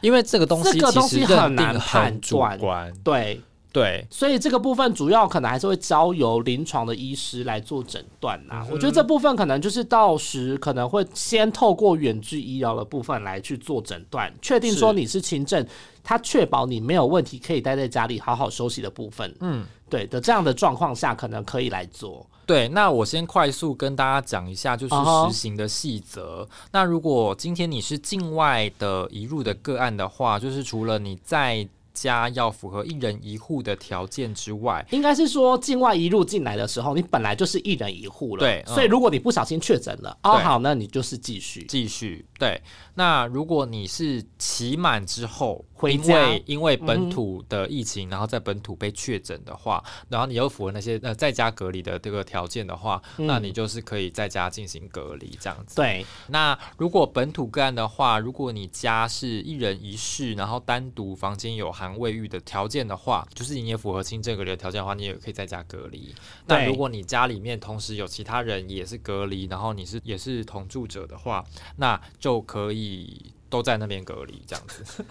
[0.00, 2.58] 因为这个东西其实很难判断。
[3.02, 3.40] 对。
[3.74, 8.64] 对，所以这个部分主要可能还是会交由临床的医师来做诊断呐。
[8.70, 15.66] 我觉得这部分可能就是到时可能会先透过远距医疗的部分来去做诊断，确定说你是轻症，
[16.04, 19.34] 他确保你没有问题，可以待在家里好好休息的部分。
[19.40, 22.24] 嗯，对的，这样的状况下可能可以来做。
[22.46, 26.46] 对，那我先快速跟大家讲一下，就是实行的细则。
[26.70, 38.40] 那如果今天你是境外的移入的个案的话，就是除了你在家要符合一人一户的条件之外，应该是说境外一入进来的时候，你本来就是一人一户了。
[38.40, 42.26] 对，所以如果你不小心确诊了，哦好，那你就是继续继续。
[42.38, 42.60] 对，
[42.94, 45.64] 那如果你是期满之后。
[45.84, 55.76] 因为因为本土的疫情，然后在本土被确诊的话，然后你又符合那些呃在家隔离的这个条件的话，那你就是可以在家进行隔离这样子。
[55.76, 56.06] 对。
[56.28, 66.14] 那如果本土个案的话，如果你家是一人一室，然后单独房间有含卫浴的条件的话，就是你也符合轻症隔离的条件的话，你也可以在家隔离。
[66.46, 71.44] 那如果你家里面同时有其他人也是隔离，然后你是也是同住者的话，
[71.76, 73.32] 那就可以。
[73.50, 75.04] 都在那边隔离，这样子。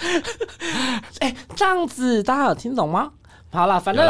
[1.20, 3.12] 哎，这样子大家有听懂吗？
[3.56, 4.06] 好了，反正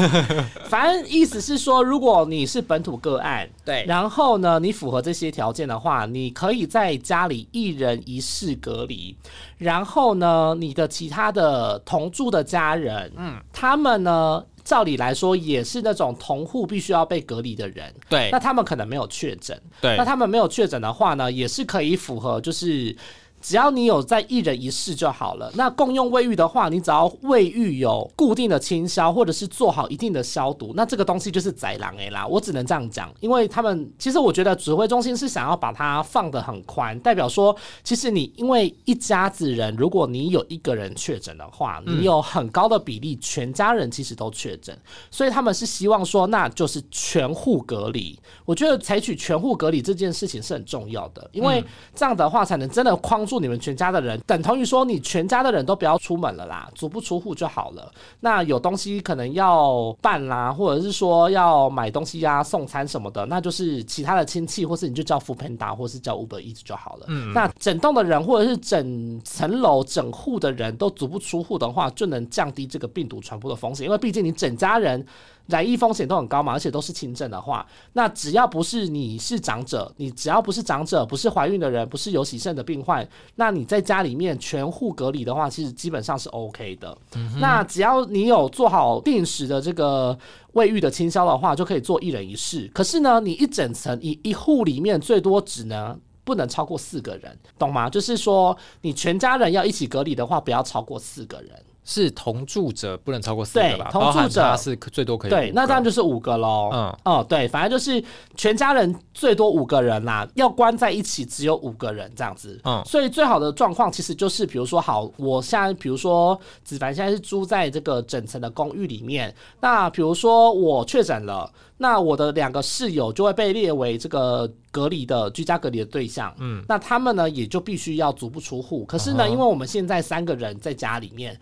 [0.64, 9.14] 反正意思是说，如果你是本土个案，对，然后呢，你符合这些条件的话，你可以在家里一人一室隔离。
[9.58, 14.42] 然后呢，你的其他的同住的家人，嗯，他们呢？
[14.64, 17.92] 照理来说，也是那种同户必须要被隔离的人。
[18.08, 19.60] 对，那他们可能没有确诊。
[19.80, 22.96] 对，那他们没有确诊的话呢，也是可以符合，就是。
[23.42, 25.50] 只要你有在一人一室就好了。
[25.54, 32.24] 那共用卫浴的话，你只要卫浴有固定的清消，或者是做好一定的消毒，那这个东西就是宅狼哎啦。
[32.24, 44.78] 我只能这样讲，因为他们其实我觉得指挥中心是想要把它放得很宽，代表说，其实你因为一家子人，如果你有一个人确诊的话，你有很高的比例全家人其实都确诊，
[45.10, 48.16] 所以他们是希望说，那就是全户隔离。
[48.44, 53.26] 我觉得采取全户隔离这件事情是很重要的，因为这样的话才能真的框。
[53.32, 57.90] 住你们全家的人，等同于说你全家的人都不要出门了啦，足不出户就好了。
[58.20, 67.06] 那有东西可能要办啦，或者是说要买东西呀、送餐什么的，那就是其他的亲戚，或是你就叫富平达，或是叫 Uber Eats 就好了。
[67.08, 75.02] 嗯，那整栋的人或者是整层楼、整户的人都足不出户的话，就能降低这个病毒传播的风险，因为毕竟你整家人。
[75.46, 86.96] 染疫风险都很高嘛，而且都是轻症的话，那只要不是你是长者，你只要不是长者，不是怀孕的人，不是有喜肾的病患，那你在家里面全户隔离的话，其实基本上是 OK 的。
[87.40, 90.16] 那只要你有做好定时的这个
[90.52, 92.70] 卫浴的清消的话，就可以做一人一室。
[92.72, 97.90] 可是呢，你一整层一一户里面最多只能不能超过四个人，懂吗？
[97.90, 101.50] 就是说你全家人要一起隔离的话，不要超过四个人。
[101.84, 103.88] 是同住者不能超过四个吧？
[103.90, 106.70] 同住者是最多可以对，那这样就是五个喽。
[106.72, 108.02] 嗯哦，对，反正就是
[108.36, 112.60] 全家人最多五个人啦，要关在一起只有五个人这样子。
[112.64, 126.32] 嗯，所以最好的状况其实就是，比如说，好，我现在比如说子凡现在是住在这个整层的公寓里面，那比如说我确诊了，那我的两个室友就会被列为这个隔离的居家隔离的对象。
[126.38, 128.84] 嗯，那他们呢也就必须要足不出户。
[128.84, 131.36] 可是呢，因为我们现在三个人在家里面。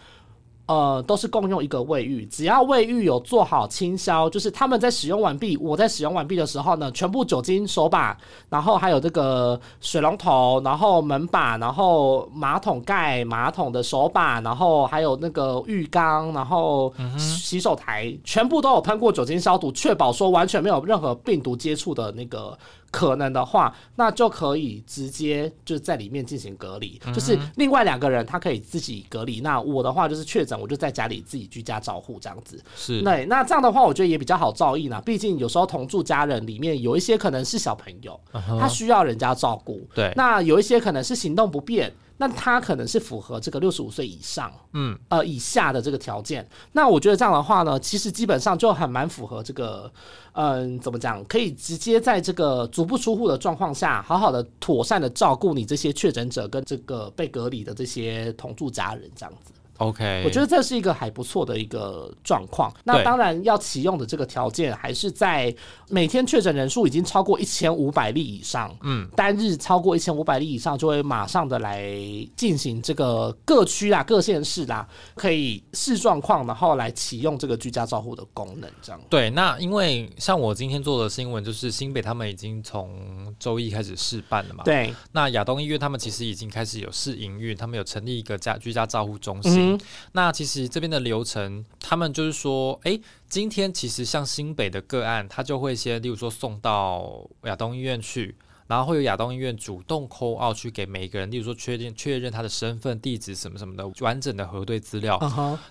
[0.71, 8.17] 呃，都是共用一个卫浴，只要卫浴有做好清消，就是他们在使用完毕，我在使用完毕的时候呢，全部酒精手把，
[8.49, 22.57] 然后还有这个水龙头，然后门把，然后马桶盖、马桶的手把，然后还有那个浴缸，然后洗手台，全部都有喷过酒精消毒，确保说完全没有任何病毒接触的那个。
[22.91, 29.41] 可能的话，那就可以直接就在里面进行隔离，就是另外两个人他可以自己隔离。
[29.41, 32.63] 那我的话就是确诊，我就在家里自己居家照护这样子。
[32.75, 35.01] 是，对，那这样的话我觉得也比较好照应呢。
[35.05, 39.81] 毕竟有时候同住家人里面有一些可能是小朋友，他需要人家照顾。
[39.95, 41.93] 对，那有一些可能是行动不便。
[42.21, 46.47] 那他可能是符合这个六十五岁以上，嗯，呃以下的这个条件。
[46.73, 49.91] 那我觉得这样的话呢，其实基本上就很蛮符合这个，
[50.33, 59.53] 嗯，怎么讲，可以直接在这个足不出户的状况下，好好的妥善的照顾你这些确诊者跟这个被隔离的这些同住家人，这样子。
[59.81, 62.71] OK，我觉得这是一个还不错的一个状况。
[62.85, 65.55] 那当然要启用的这个条件，还是在
[65.89, 71.91] 每天确诊人数已经超过一千五百例以上，嗯，单日超过一千五百例以上，就会马上的来
[72.37, 78.71] 进行这个各区啊、各县市啦，可以视状况，然后来启用这个居家照护的功能。
[78.83, 79.31] 这样对。
[79.31, 84.63] 那因为像我今天做的新闻，就是新北他们已经从周一开始试办了嘛。
[84.63, 84.95] 对。
[85.13, 89.70] 那亚东医院他们其实已经开始有试营运，他们有成立一个家居家照护中心。
[90.13, 92.99] 那其实这边的流程，他们就是说，哎，
[93.29, 98.35] 今天其实像新北的个案，他就会先，例如说送到亚东医院去。
[98.71, 105.19] 然后会有亚东医院主动 call out 去给每一个人，例如说确定确认他的身份、地址什么什么的完整的核对资料，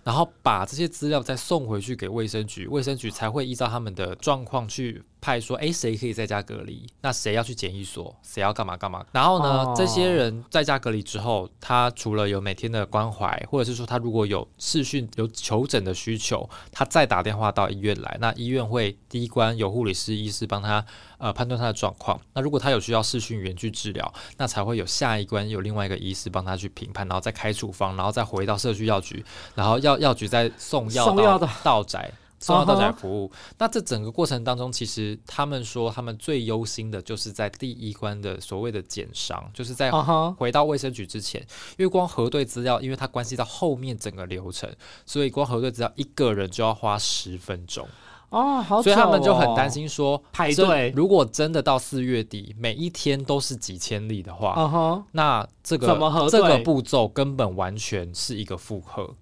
[0.03, 9.05] 然后把这些资料再送回去给卫生局，卫生局才会依照他们的状况去派说，哎，谁可以在家隔离，那谁要去检疫所，谁要干嘛干嘛。
[9.13, 20.85] 然后呢，这些人在家隔离之后，他除了有每天的关怀，或者是说他如果有视讯有求诊的需求，他再打电话到医院来，那医院会第一关有护理师、医师帮他。
[21.19, 22.19] 呃，判断他的状况。
[22.33, 32.09] 那如果他有需要视讯远距治疗，那才会有下一关，有另外一个医师帮他去评判，然后再开处方，然后再回到社区药局，然后药药局再送药到到宅，
[32.39, 33.29] 送药到宅服务。
[33.57, 39.91] 那这整个过程当中，其实他们说他们最忧心的就是在第一关的所谓的减伤，就是在
[40.37, 41.41] 回到卫生局之前，
[41.77, 44.73] 因为光核对资料，因为它关系到后面整个流程，
[45.05, 47.85] 所以光核对资料一个人就要花十分钟。
[48.29, 50.93] 哦，好，所以他们就很担心说排队。
[50.95, 55.97] 如果真的到四月底，每一天都是几千例的话，那这个
[56.29, 59.15] 这个步骤根本完全是一个负荷。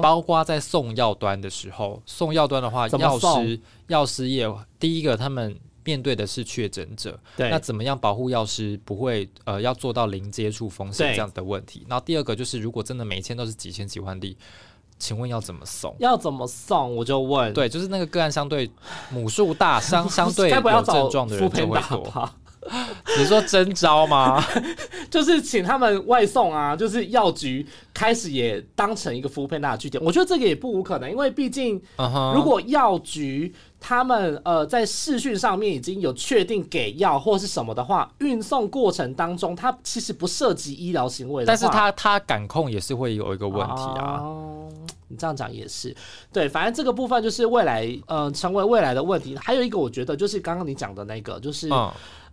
[0.00, 11.84] 包括在送药端的时候，送药端的话，药师药师业第一个他们面对的是确诊者，那怎么样保护药师不会呃要做到零接触风险这样的问题？
[11.86, 14.34] 然后第二个就是如果真的每一天都是几千几万例。
[15.00, 15.96] 请问要怎么送？
[15.98, 16.94] 要怎么送？
[16.94, 17.52] 我就问。
[17.52, 18.70] 对，就是那个个案相对
[19.10, 22.30] 母数大，相 相对有症状的人就会多。
[23.18, 24.44] 你说真招吗？
[25.10, 30.00] 就是请他们外送啊，就是药局开始也当成一个服务配大的据点。
[30.04, 31.80] 我觉得这个也不无可能，因为毕竟
[32.34, 44.22] 如果药局他们呃在视讯上面已经有确定给药或是什么的话，运送过程当中它其实不涉及医疗行为，但是它它感控也是会有一个问题啊。
[45.08, 45.96] 你这样讲也是
[46.32, 49.36] 对，反正这个部分就是未来呃成为未来的问题。
[49.38, 51.68] 还有一个我觉得就是刚刚你讲的那个就是。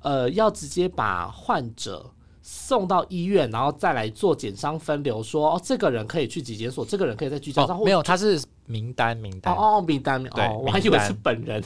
[0.04, 2.06] 呃，要直接把患者
[2.50, 11.62] 送到医院，然后再来做检伤分流，说哦，这个人可以去疾检所，这个人可以在居家照没有，他是名单名单哦哦，名单哦，我还以为是本人。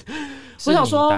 [0.66, 1.16] 我想说，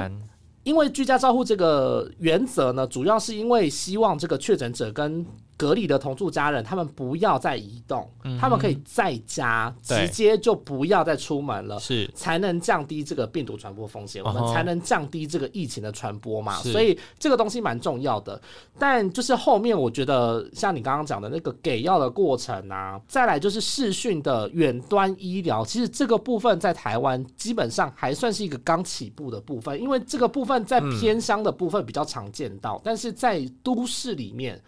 [0.63, 5.25] 因为居家照护这个原则呢，主要是因为希望这个确诊者跟。
[5.55, 16.55] 隔离的同住家人，他们不要再移动，他们可以在家直接就不要再出门了，是才能降低这个病毒传播风险，我们才能降低这个疫情的传播嘛。
[16.63, 18.41] 所以这个东西蛮重要的。
[18.77, 34.61] 但就是后面我觉得，像你刚刚讲的那个给药的过程啊，再来就是视讯的远端医疗，其实这个部分在台湾基本上还算是一个刚起步的部分，因为这个部分在偏乡的部分比较常见到，但是在都市里面。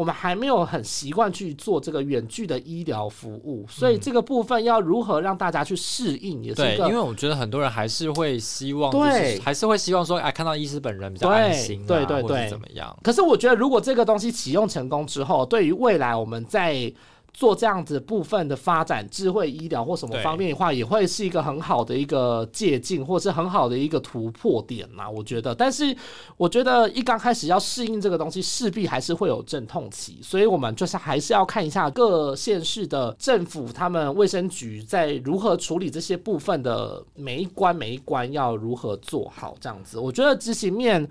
[0.00, 12.96] 我们还没有很习惯去做这个远距的医疗服务，所以这个部分要如何让大家去适应，也是对，因为我觉得很多人还是会希望，对，还是会希望说，哎，看到医师本人比较安心，对对对，怎么样？
[13.02, 16.90] 可是我觉得，如果这个东西启用成功之后，对于未来我们在。
[17.32, 25.08] 做这样子部分的发展，智慧医疗或什么方面的话，也会是一个很好的一个借鉴，或是很好的一个突破点嘛？
[25.08, 25.54] 我觉得。
[25.54, 25.96] 但是，
[26.36, 39.98] 我觉得一刚开始要适应这个东西，势必还是会有阵痛期，所以我们就是还是要看一下各县市的政府，他们卫生局在如何处理这些部分的每一关每一关要如何做好这样子。
[39.98, 41.08] 我觉得执行面，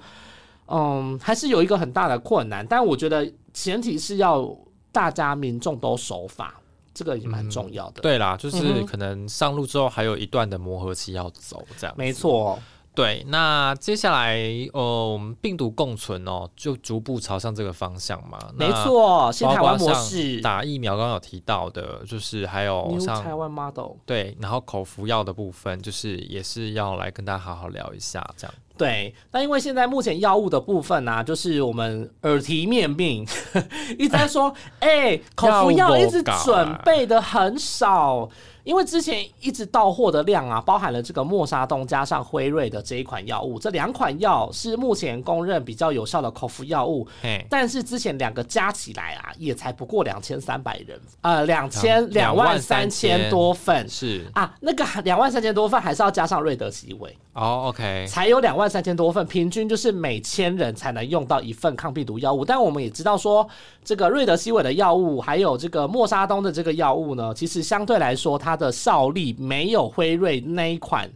[0.67, 4.55] 嗯，还是有一个很大的困难，但我觉得前提是要。
[4.91, 6.55] 大家民众都守法，
[6.93, 8.01] 这个也蛮重要的。
[8.01, 12.59] 对啦，就是可能上路之后还有一段的磨合期要走，这样没错。
[12.95, 14.35] 对，那接下来
[14.73, 14.81] 呃，
[15.13, 18.37] 我们病毒共存哦，就逐步朝向这个方向嘛。
[18.57, 28.53] 没错，新台湾模式打疫苗，刚刚有提到的，就是还有像台湾 model 对，然后口服药的部分，就是也是要来跟大家好好聊一下这样。
[28.79, 33.27] 对，那因为现在目前药物的部分呢，就是我们耳提面命
[33.99, 38.29] 一直在说， 哎，口服药一直准备的很少。
[38.69, 47.07] 因为之前一直到货的量啊，包含了这个莫沙东加上辉瑞的这一款药物，这两款药是目前公认比较有效的口服药物。
[47.49, 62.45] 但是之前两个加起来啊，也才不过两千三百人，呃，两千两万三千多份是啊，那个两万三千多份还是要加上瑞德西韦哦，OK，才有两万三千多份，平均就是每千人才能用到一份抗病毒药物。
[62.45, 63.47] 但我们也知道说，
[63.83, 71.09] 这个瑞德西韦的药物还有这个莫沙东的这个药物呢，其实相对来说它的效力没有辉瑞那一款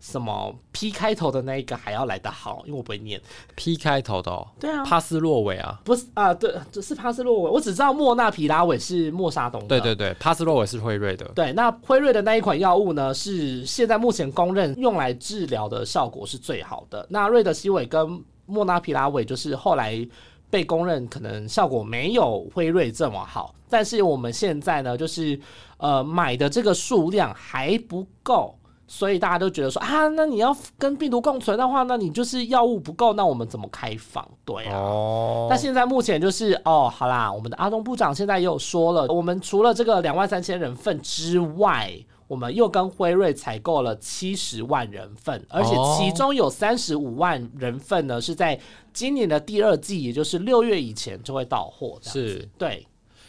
[0.00, 3.20] 什么 P 开头的那一个还要来得好，因为我不会念
[3.54, 4.46] P 开头的哦。
[4.60, 7.50] 对啊，帕斯洛韦啊，不是啊，对，是帕斯洛韦。
[7.50, 9.66] 我只知道莫纳皮拉韦是莫沙东的。
[9.66, 11.24] 对对对，帕斯洛韦是辉瑞的。
[11.34, 17.06] 对，那辉瑞的那一款药物呢，是现在目前公认用来治疗的效果是最好的。
[17.08, 20.06] 那瑞德西韦跟莫纳皮拉韦就是后来
[20.54, 25.40] 被公认可能效果没有辉瑞这么好，但是我们现在呢，就是。
[25.78, 28.54] 呃，买的这个数量还不够，
[28.86, 34.26] 所以大家都觉得说啊，那你要跟病毒共存的话，那你就是药物不够，那我们怎么开放？
[34.46, 41.92] 对啊，那现在目前就是哦，好啦，我们的阿东部长现在也有说了，我们除了这个两万三千人份之外，
[42.34, 48.58] 我们又跟辉瑞采购了七十万人份，而且其中有三十五万人份呢是在
[48.92, 51.96] 今年的第二季，也就是六月以前就会到货。
[52.02, 52.84] 是，对。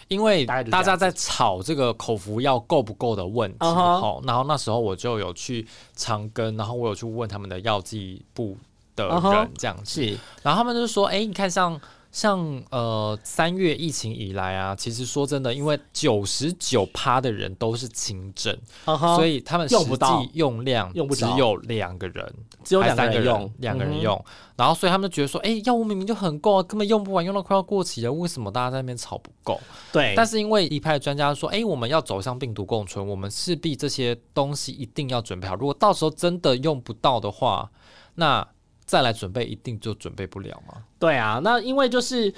[0.08, 8.58] 因为大家在吵这个口服药够不够的问题，好，然后那时候我就有去长庚，然后我有去问他们的药剂部
[8.96, 11.80] 的人，这样子，然后他们就说，哎，你看像。
[12.16, 29.60] 像呃三月疫情以来啊，其实说真的，因为九十九趴的人都是轻症，所以他们实际用量只有两个人，只有两个人用，两个人用，然后所以他们就觉得说，哎，药物明明就很够啊，根本用不完，用到快要过期了，为什么大家在那边吵不够？
[29.92, 37.70] 对，但是因为一派专家说，哎，我们要走向病毒共存，我们势必这些东西一定要准备好，如果到时候真的用不到的话，
[38.14, 38.48] 那。
[38.86, 40.76] 再来准备，一定就准备不了吗？
[41.00, 42.34] 对啊，那因为就是，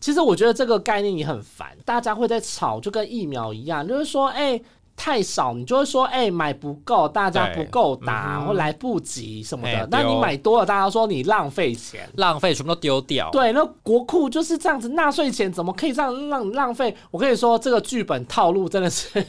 [0.00, 4.60] 其实我觉得这个概念也很烦，大家会在吵，就跟疫苗一样，就是说，哎，
[4.94, 9.88] 太少，你就会说，哎，买不够，大家不够打，或来不及什么的。
[9.90, 13.30] 那你买多了，大家说你浪费钱，浪费全部都丢掉。
[13.30, 16.94] 对，那国库就是这样子，纳税钱怎么可以这样浪浪费？
[17.10, 19.24] 我跟你说，这个剧本套路真的是。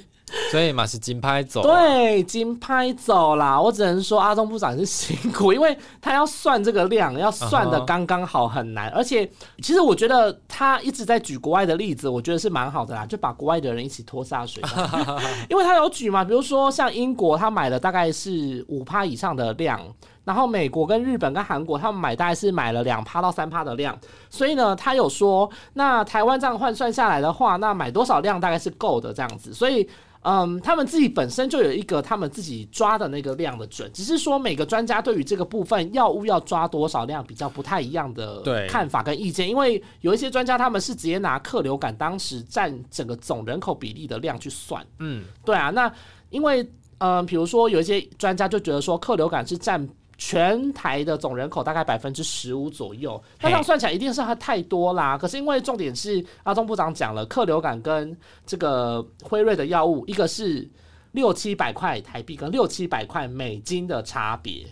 [0.51, 3.59] 所以嘛是金拍走，对，金拍走啦。
[3.59, 8.89] 我只能说阿中部长是辛苦，因为他要算这个量，要算的刚刚好，很难。
[8.89, 9.29] 而且，
[9.61, 14.61] 其实我觉得他一直在举国外的例子，我觉得是蛮好的啦，就把国外的人一起拖下水。
[15.49, 19.79] 因为他有举嘛，比如说像英国，他买了大概是五趴以上的量，
[20.23, 23.97] 然后美国跟日本跟韩国，他们买大概是买了两趴到三趴的量。
[24.29, 29.53] 所以呢，他有说，那台湾这样换算下来的话，那买多少量大概是够的这样子。
[29.53, 29.87] 所以。
[30.23, 45.91] 嗯，他们自己本身就有一个他们自己抓的那个量的准，只是说每个专家对于这个部分药物要抓多少量比较不太一样的看法跟意见，因为有一些专家他们是直接拿客流感当时占整个总人口比例的量去算，嗯，对啊，那
[46.29, 46.67] 因为
[46.97, 49.87] 嗯，比如说有一些专家就觉得说客流感是占。
[50.17, 55.17] 全台的总人口大概百分之十五左右，那这样算起来一定是它太多啦。
[55.17, 60.69] 可是因为重点是阿中部长讲了，客流感跟这个辉瑞的药物，一个是
[61.11, 64.65] 六七百块台币跟六七百块美金的差别。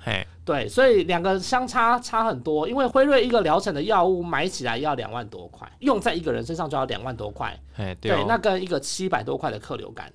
[0.44, 2.68] 对，所以两个相差差很多。
[2.68, 7.58] 因为辉瑞一个疗程的药物买起来要两万多块，用在一个人身上就要两万多块。
[8.00, 10.12] 对，那跟一个七百多块的客流感。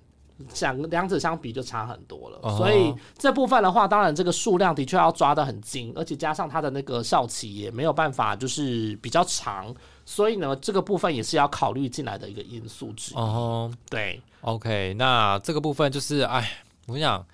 [0.61, 9.75] 两两者相比就差很多了，所以这部分的话，当然这个数量的确要抓得很精，而且加上它的那个效期也没有办法就是比较长，
[10.05, 13.17] 所以呢，这个部分也是要考虑进来的一个因素之一。
[13.17, 16.47] 哦，对，OK，那这个部分就是，哎，
[16.87, 17.25] 我跟你讲，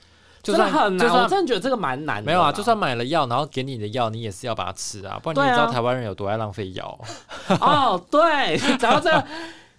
[0.43, 2.23] 真的很难，我真的觉得这个蛮难。
[2.23, 6.97] 没有啊，就算买了药，然后给你的药，你也是要把它吃啊，不然你也知道台湾人有多爱浪费药。
[7.61, 9.11] 哦，对，然后这。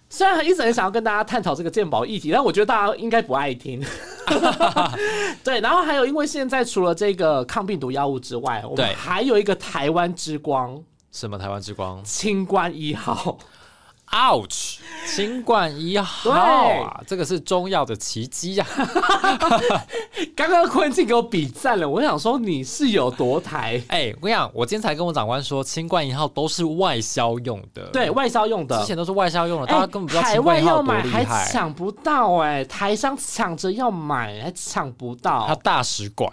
[0.08, 3.84] 虽然一直很想要跟大家探讨这个鉴宝议题，但我觉得大家应该不爱听。
[5.42, 10.82] 对，然后还有，因为现在除了这个抗病毒药物之外，我们还有一个台湾之光。
[11.10, 12.02] 什么台湾之光？
[12.04, 13.38] 清冠一号。
[14.14, 14.76] Ouch！
[15.06, 18.64] 新冠一号啊，这个是中药的奇迹呀！
[20.36, 23.82] 刚刚坤庆给我比赞了，我想说你是有多台？
[23.88, 36.30] 哎，我跟你讲，我今天才跟我长官说，新冠一号都是外销用的，对外销用的，之前都是外销用的，大家根本不知道海外要买还抢不到哎，台商抢着要买还抢不到，他大使馆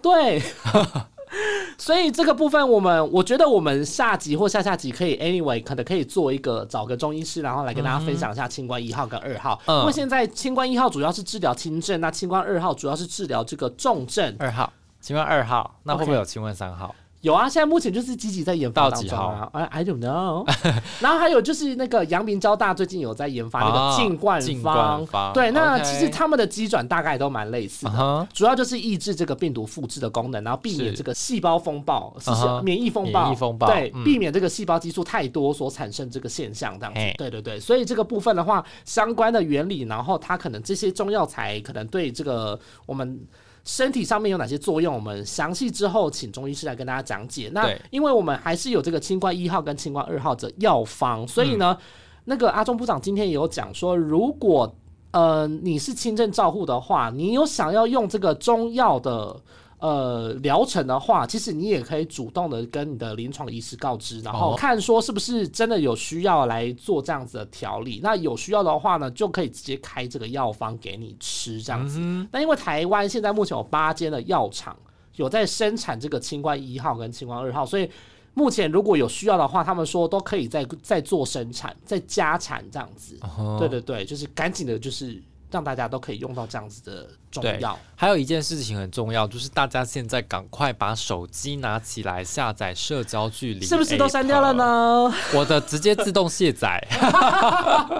[0.00, 0.40] 对。
[1.78, 9.60] 所以这个部分，我们我觉得我们下集或下下集可以，anyway，可能可以做一个找个中医师，然后来跟大家分享一下清官一号跟二号。
[9.66, 14.34] 因为现在清官一号主要是治疗轻症，那清官二号主要是治疗这个重症。
[14.38, 16.94] 二号，清关二号，那会不会有清关三号？
[17.24, 19.48] 有啊，现在目前就是积极在研发当中啊。
[19.52, 20.46] I I don't know。
[21.00, 27.86] 然后还有就是那个阳明交大最近有在研发那个净冠方，对，那其实他们的机转大概都蛮类似。
[27.86, 32.30] 的，主要就是抑制这个病毒复制的功能，然后避免这个细胞风暴，是
[32.62, 33.34] 免疫风暴，
[33.68, 37.00] 对，避免这个细胞激素太多所产生这个现象这样子。
[37.16, 43.18] 对对对，所以这个部分的话，相关的原理，然后它可能这些中药材可能对这个我们。
[43.64, 44.94] 身体上面有哪些作用？
[44.94, 47.50] 我们详细之后请中医师来跟大家讲解。
[47.52, 51.76] 那因为我们还是有这个清冠一号跟清冠二号的药方，所以呢，
[52.24, 54.74] 那个阿中部长今天也有讲说，如果
[55.12, 59.40] 呃你是轻症照护的话，你有想要用这个中药的。
[59.84, 68.00] 呃，疗程的话，其实你也可以主动的跟你的临床医师告知，然后看说是不是真的有需要来做这样子的调理。
[68.02, 71.98] 那有需要的话呢，就可以直接开这个药方给你吃这样子。
[72.32, 74.74] 那因为台湾现在目前有八间的药厂
[75.16, 77.86] 有在生产这个清冠一号跟清冠二号，所以
[78.32, 83.20] 目前如果有需要的话，他们说都可以再再做生产，再加产这样子。
[83.58, 85.22] 对对对，就是赶紧的，就是。
[85.54, 87.78] 让大家都可以用到这样子的中药。
[87.94, 95.14] 还有一件事情很重要，就是大家现在赶快把手机拿起来下载社交距离，是不是都删掉了呢？
[95.32, 96.84] 我的直接自动卸载，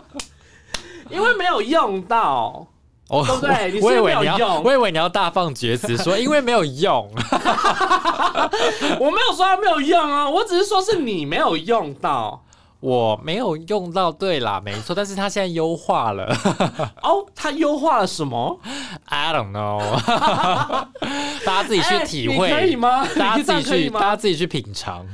[1.09, 2.67] 因为没有用到，
[3.09, 3.81] 对不对？
[3.81, 7.09] 我以为你要，我以为你要大放厥词说，因为没有用。
[8.99, 12.44] 我没有说它没有用啊，我只是说是你没有用到。
[12.85, 16.27] 我没有用到，对啦，没错，但是它现在优化了。
[17.03, 18.61] 哦，它优化了什么
[19.07, 19.81] ？I don't know。
[21.47, 23.07] 大家自己去体会，可以吗？
[23.17, 25.07] 大家自己去，大家自己去品尝。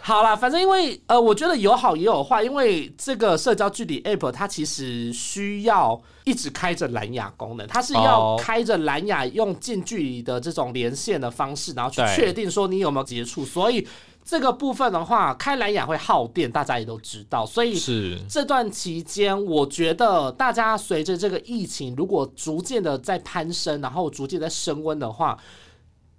[0.00, 13.86] 好啦，反正因为呃，我觉得有好也有坏，因为这个社交距离 app 它其实需要一直开着蓝牙功能，它是要开着蓝牙用近距离的这种连线的方式，然后去确定说你有没有接触，所以。
[14.24, 17.44] 这个部分的话，开蓝牙会耗电，大家也都知道。
[17.44, 25.38] 所以是这段期间，我觉得大家随着这个疫情如果逐渐的在攀升，然后逐渐在升温的话。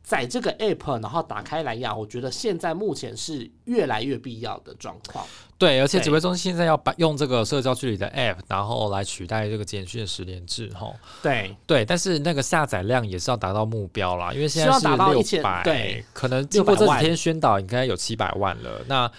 [0.03, 5.25] 载这个 app，然后打开蓝牙，我觉得现在目前是越来越必要的状况。
[5.57, 10.93] 对，而且指挥中心现在要把用这个社交距离的 app，然后来取代这个简讯十连制，哈。
[11.21, 18.81] 对对，但是那个下载量也是要达到目标啦，因为现在是六百，对，可能经过这几天宣导，应该有七百万了。
[18.87, 19.09] 那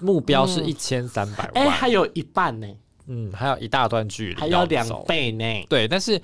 [0.00, 2.68] 目标是一千三百万，哎，还有一半呢。
[3.06, 5.66] 嗯，还有一大段距离，还有两倍呢。
[5.70, 6.20] 对，但是。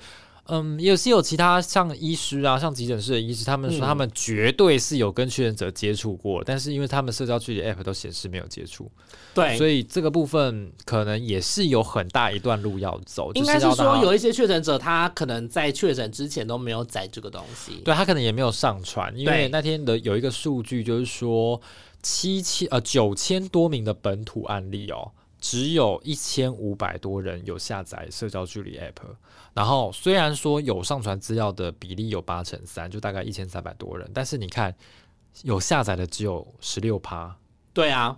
[0.47, 8.91] 嗯，也是有其他像医师啊，像急诊室的医师，他们说他们绝对是有跟确诊者接触过，但是因为他们社交距离 app 都显示没有接触，
[9.33, 13.31] 对，所以这个部分可能也是有很大一段路要走。
[13.35, 21.61] 应该是说有一些确诊者，他可能在确诊之前都没有载这个东西，对他可能也没有上传，因为那天的有一个数据就是说
[22.01, 25.11] 七千呃九千多名的本土案例哦。
[25.43, 29.13] 只有一千五百多人有下载社交距离 App，
[29.53, 34.73] 然后虽然说有上传资料的比例有八成三，就大概一千三百多人，但是你看
[35.41, 37.35] 有下载的只有十六趴。
[37.73, 38.17] 对啊，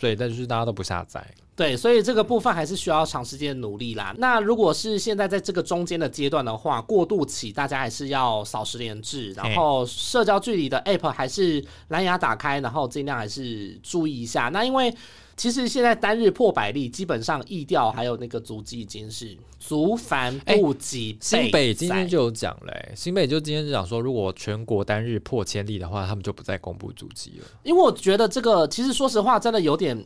[0.00, 1.24] 所以那就是大家都不下载。
[1.56, 4.12] 对，所以这个部分还是需要长时间努力啦。
[4.18, 14.48] 那如果是现在在这个中间的阶段的话，过渡期大家还是要少十连制，然后社交距离的 App 还是蓝牙打开，然后尽量还是注意一下。
[14.52, 14.92] 那因为
[15.36, 21.16] 其实现在单日破百例，基本上意调还有那个足迹已经是足繁不及。
[21.20, 27.46] 新北今天就有讲嘞，新北就今天就讲说，如果全国单日破千例的话，他们就不再公布足迹了。
[27.62, 30.04] 因为我觉得这个其实说实话，真的有点，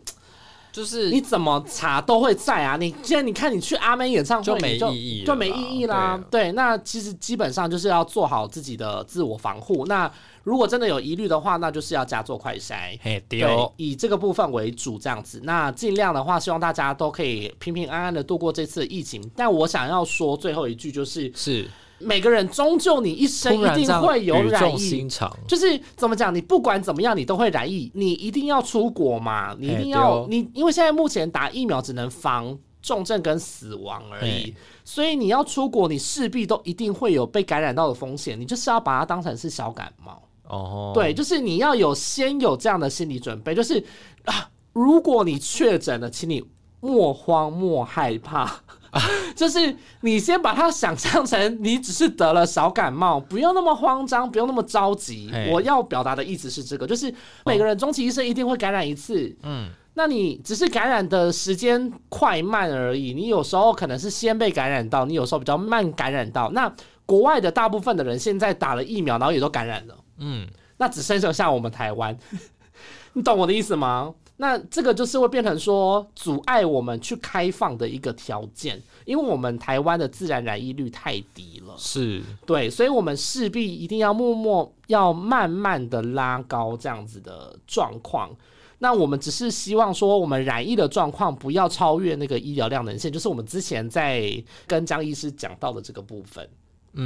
[0.78, 2.76] 就是你怎么查都会在啊。
[2.76, 6.22] 你既然你看你去阿妹演唱会就没意义，就没意义啦。
[6.30, 9.84] 对，那其实基本上就是要做好自己的自我防护。
[9.86, 10.08] 那
[10.44, 12.96] 如果真的有疑虑的话，那就是要加做快筛，
[13.28, 15.40] 对，以这个部分为主，这样子。
[15.42, 19.20] 那尽量的话，希望大家都可以平平安安的度过这次疫情。
[19.36, 21.68] 但我想要说最后一句就是，是
[21.98, 25.08] 每个人终究你一生一定会有染疫，
[25.46, 32.58] 就是怎么讲，你不管怎么样，你都会染疫，你一定要出国嘛，你一定要你，因为现在目前打疫苗只能防。
[32.80, 34.54] 重症跟死亡而已。
[34.84, 40.22] 所以你要出国，你势必都一定会有被感染到的风险，你就是要把它当成是小感冒。
[40.44, 43.84] 哦，对，就是你要有先有这样的心理准备，就是
[44.24, 46.42] 啊，如果你确诊了，请你
[46.80, 48.60] 莫慌莫害怕。
[49.36, 55.30] 就是你先把它想象成你只是得了小感冒，不用那么慌张，不用那么着急。
[55.50, 57.12] 我要表达的意思是这个，就是
[57.44, 59.36] 每个人终其一生一定会感染一次。
[59.42, 63.12] 嗯，那你只是感染的时间快慢而已。
[63.12, 66.50] 你有时候可能是先被感染到，你有时候比较慢感染到。
[66.50, 66.72] 那
[67.04, 69.94] 国外的大部分的人现在打了疫苗，然后也都感染了。
[70.18, 70.46] 嗯，
[70.78, 72.16] 那只剩下像我们台湾，
[73.12, 74.14] 你懂我的意思吗？
[74.40, 88.30] 那这个就是会变成说阻碍我们去开放的一个条件，因为我们台湾的自然染疫率太低了，是对，所以我们势必一定要默默要慢慢的拉高这样子的状况。
[88.78, 94.32] 那我们只是希望说，我们染疫的状况不要超越那个医疗量能线，就是我们之前在
[94.68, 96.48] 跟张医师讲到的这个部分。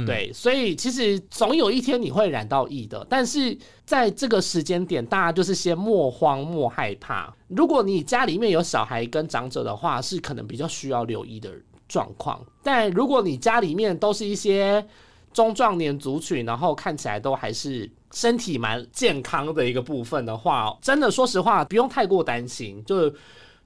[0.07, 7.31] 对，所以其实总有一天你会染到疫的，但是在这个时间点，大家就是先莫慌莫害怕。
[7.47, 11.51] 如果你家里面有小孩跟长者的话，是可能比较需要留意的
[11.87, 12.43] 状况。
[12.63, 14.83] 但如果你家里面都是一些
[15.31, 23.13] 中壮年族群，然后看起来都还是身体蛮健康的一个部分的话，真的说实话，不用太过担心，就。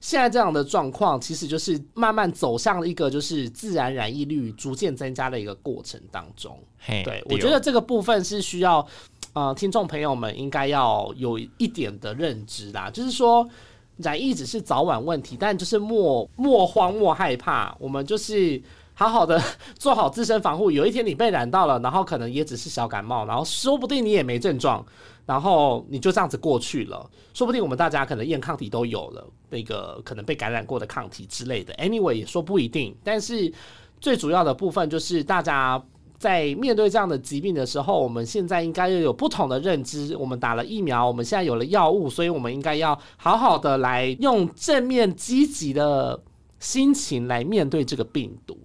[0.00, 6.56] 现在这样的状况，其实就是慢慢走向了一个就是自然染疫率逐渐增加的一个过程当中。
[6.86, 8.86] 对，我觉得这个部分是需要
[9.32, 13.48] 呃听众朋友们应该要有一点的认知啦，就是说
[13.96, 18.62] 染疫只是早晚问题，但就是莫莫慌莫害怕，我们就是
[18.94, 19.42] 好好的
[19.76, 20.70] 做好自身防护。
[20.70, 24.86] 有一天你被染到了，然后可能也只是小感冒，然后说不定你也没症状。
[25.28, 31.74] 然后你就这样子过去了，说不定我们大家可能验抗体都有了，那个可能被感染过的抗体之类的。
[31.74, 32.96] Anyway，也说不一定。
[33.04, 33.52] 但是
[34.00, 35.84] 最主要的部分就是大家
[36.18, 40.16] 在面对这样的疾病的时候，我们现在应该要有不同的认知。
[40.16, 46.18] 我们打了疫苗，我们现在有了药物，所以我们应该要好好的来用正面积极的
[46.58, 48.58] 心情来面对这个病毒。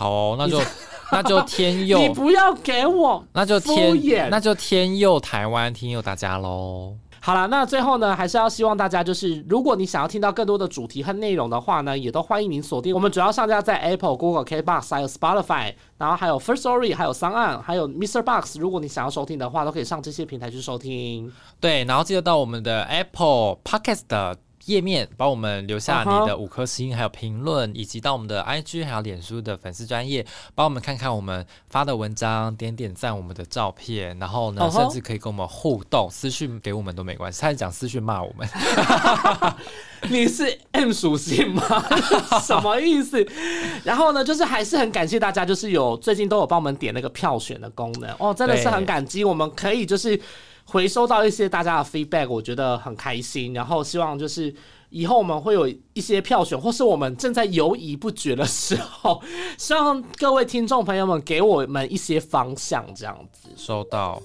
[0.00, 0.58] 好，那就
[1.12, 6.96] 那就天佑，你不要给我那就天那就天佑台湾，天佑大家喽。
[7.20, 18.22] 好了，那最后呢，还是要希望大家就是，如果你想要听到更多的主题和内容的话呢，也都欢迎您锁定我们主要上架在 Apple、Google、KBox 还有 Spotify，然后还有 First Story，还有三岸，还有 Mr.
[18.22, 18.58] Box。
[18.58, 21.30] 如果你想要收听的话，都可以上这些平台去收听。
[21.60, 24.34] 对，然后记得到我们的 Apple Podcast 的。
[24.66, 37.40] 页面帮我们留下你的五颗星，还有评论，以及到我们的 IG 还有脸书的粉丝专业，帮我们看看我们发的文章，点点赞我们的照片，然后呢，甚至可以跟我们互动，私讯给我们都没关系。
[37.40, 38.48] 他是讲私讯骂我们，
[40.10, 41.62] 你是 M 属性吗？
[42.42, 43.26] 什么意思？
[43.84, 50.20] 然后呢，就是还是很感谢大家，就是有最近都有帮我们点那个票选的功能哦，真的是很感激，我们可以就是。
[50.70, 53.52] 回收到一些大家的 feedback，我觉得很开心。
[53.52, 54.54] 然后希望就是
[54.90, 59.20] 以后我们会有一些票选，或是我们正在犹疑不决的时候，
[59.58, 63.48] 希望各位听众朋友们给我们一些方向，这样子。
[63.56, 64.22] 收到。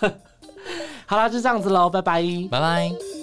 [1.06, 3.19] 好啦，就这样子喽，拜拜，拜拜。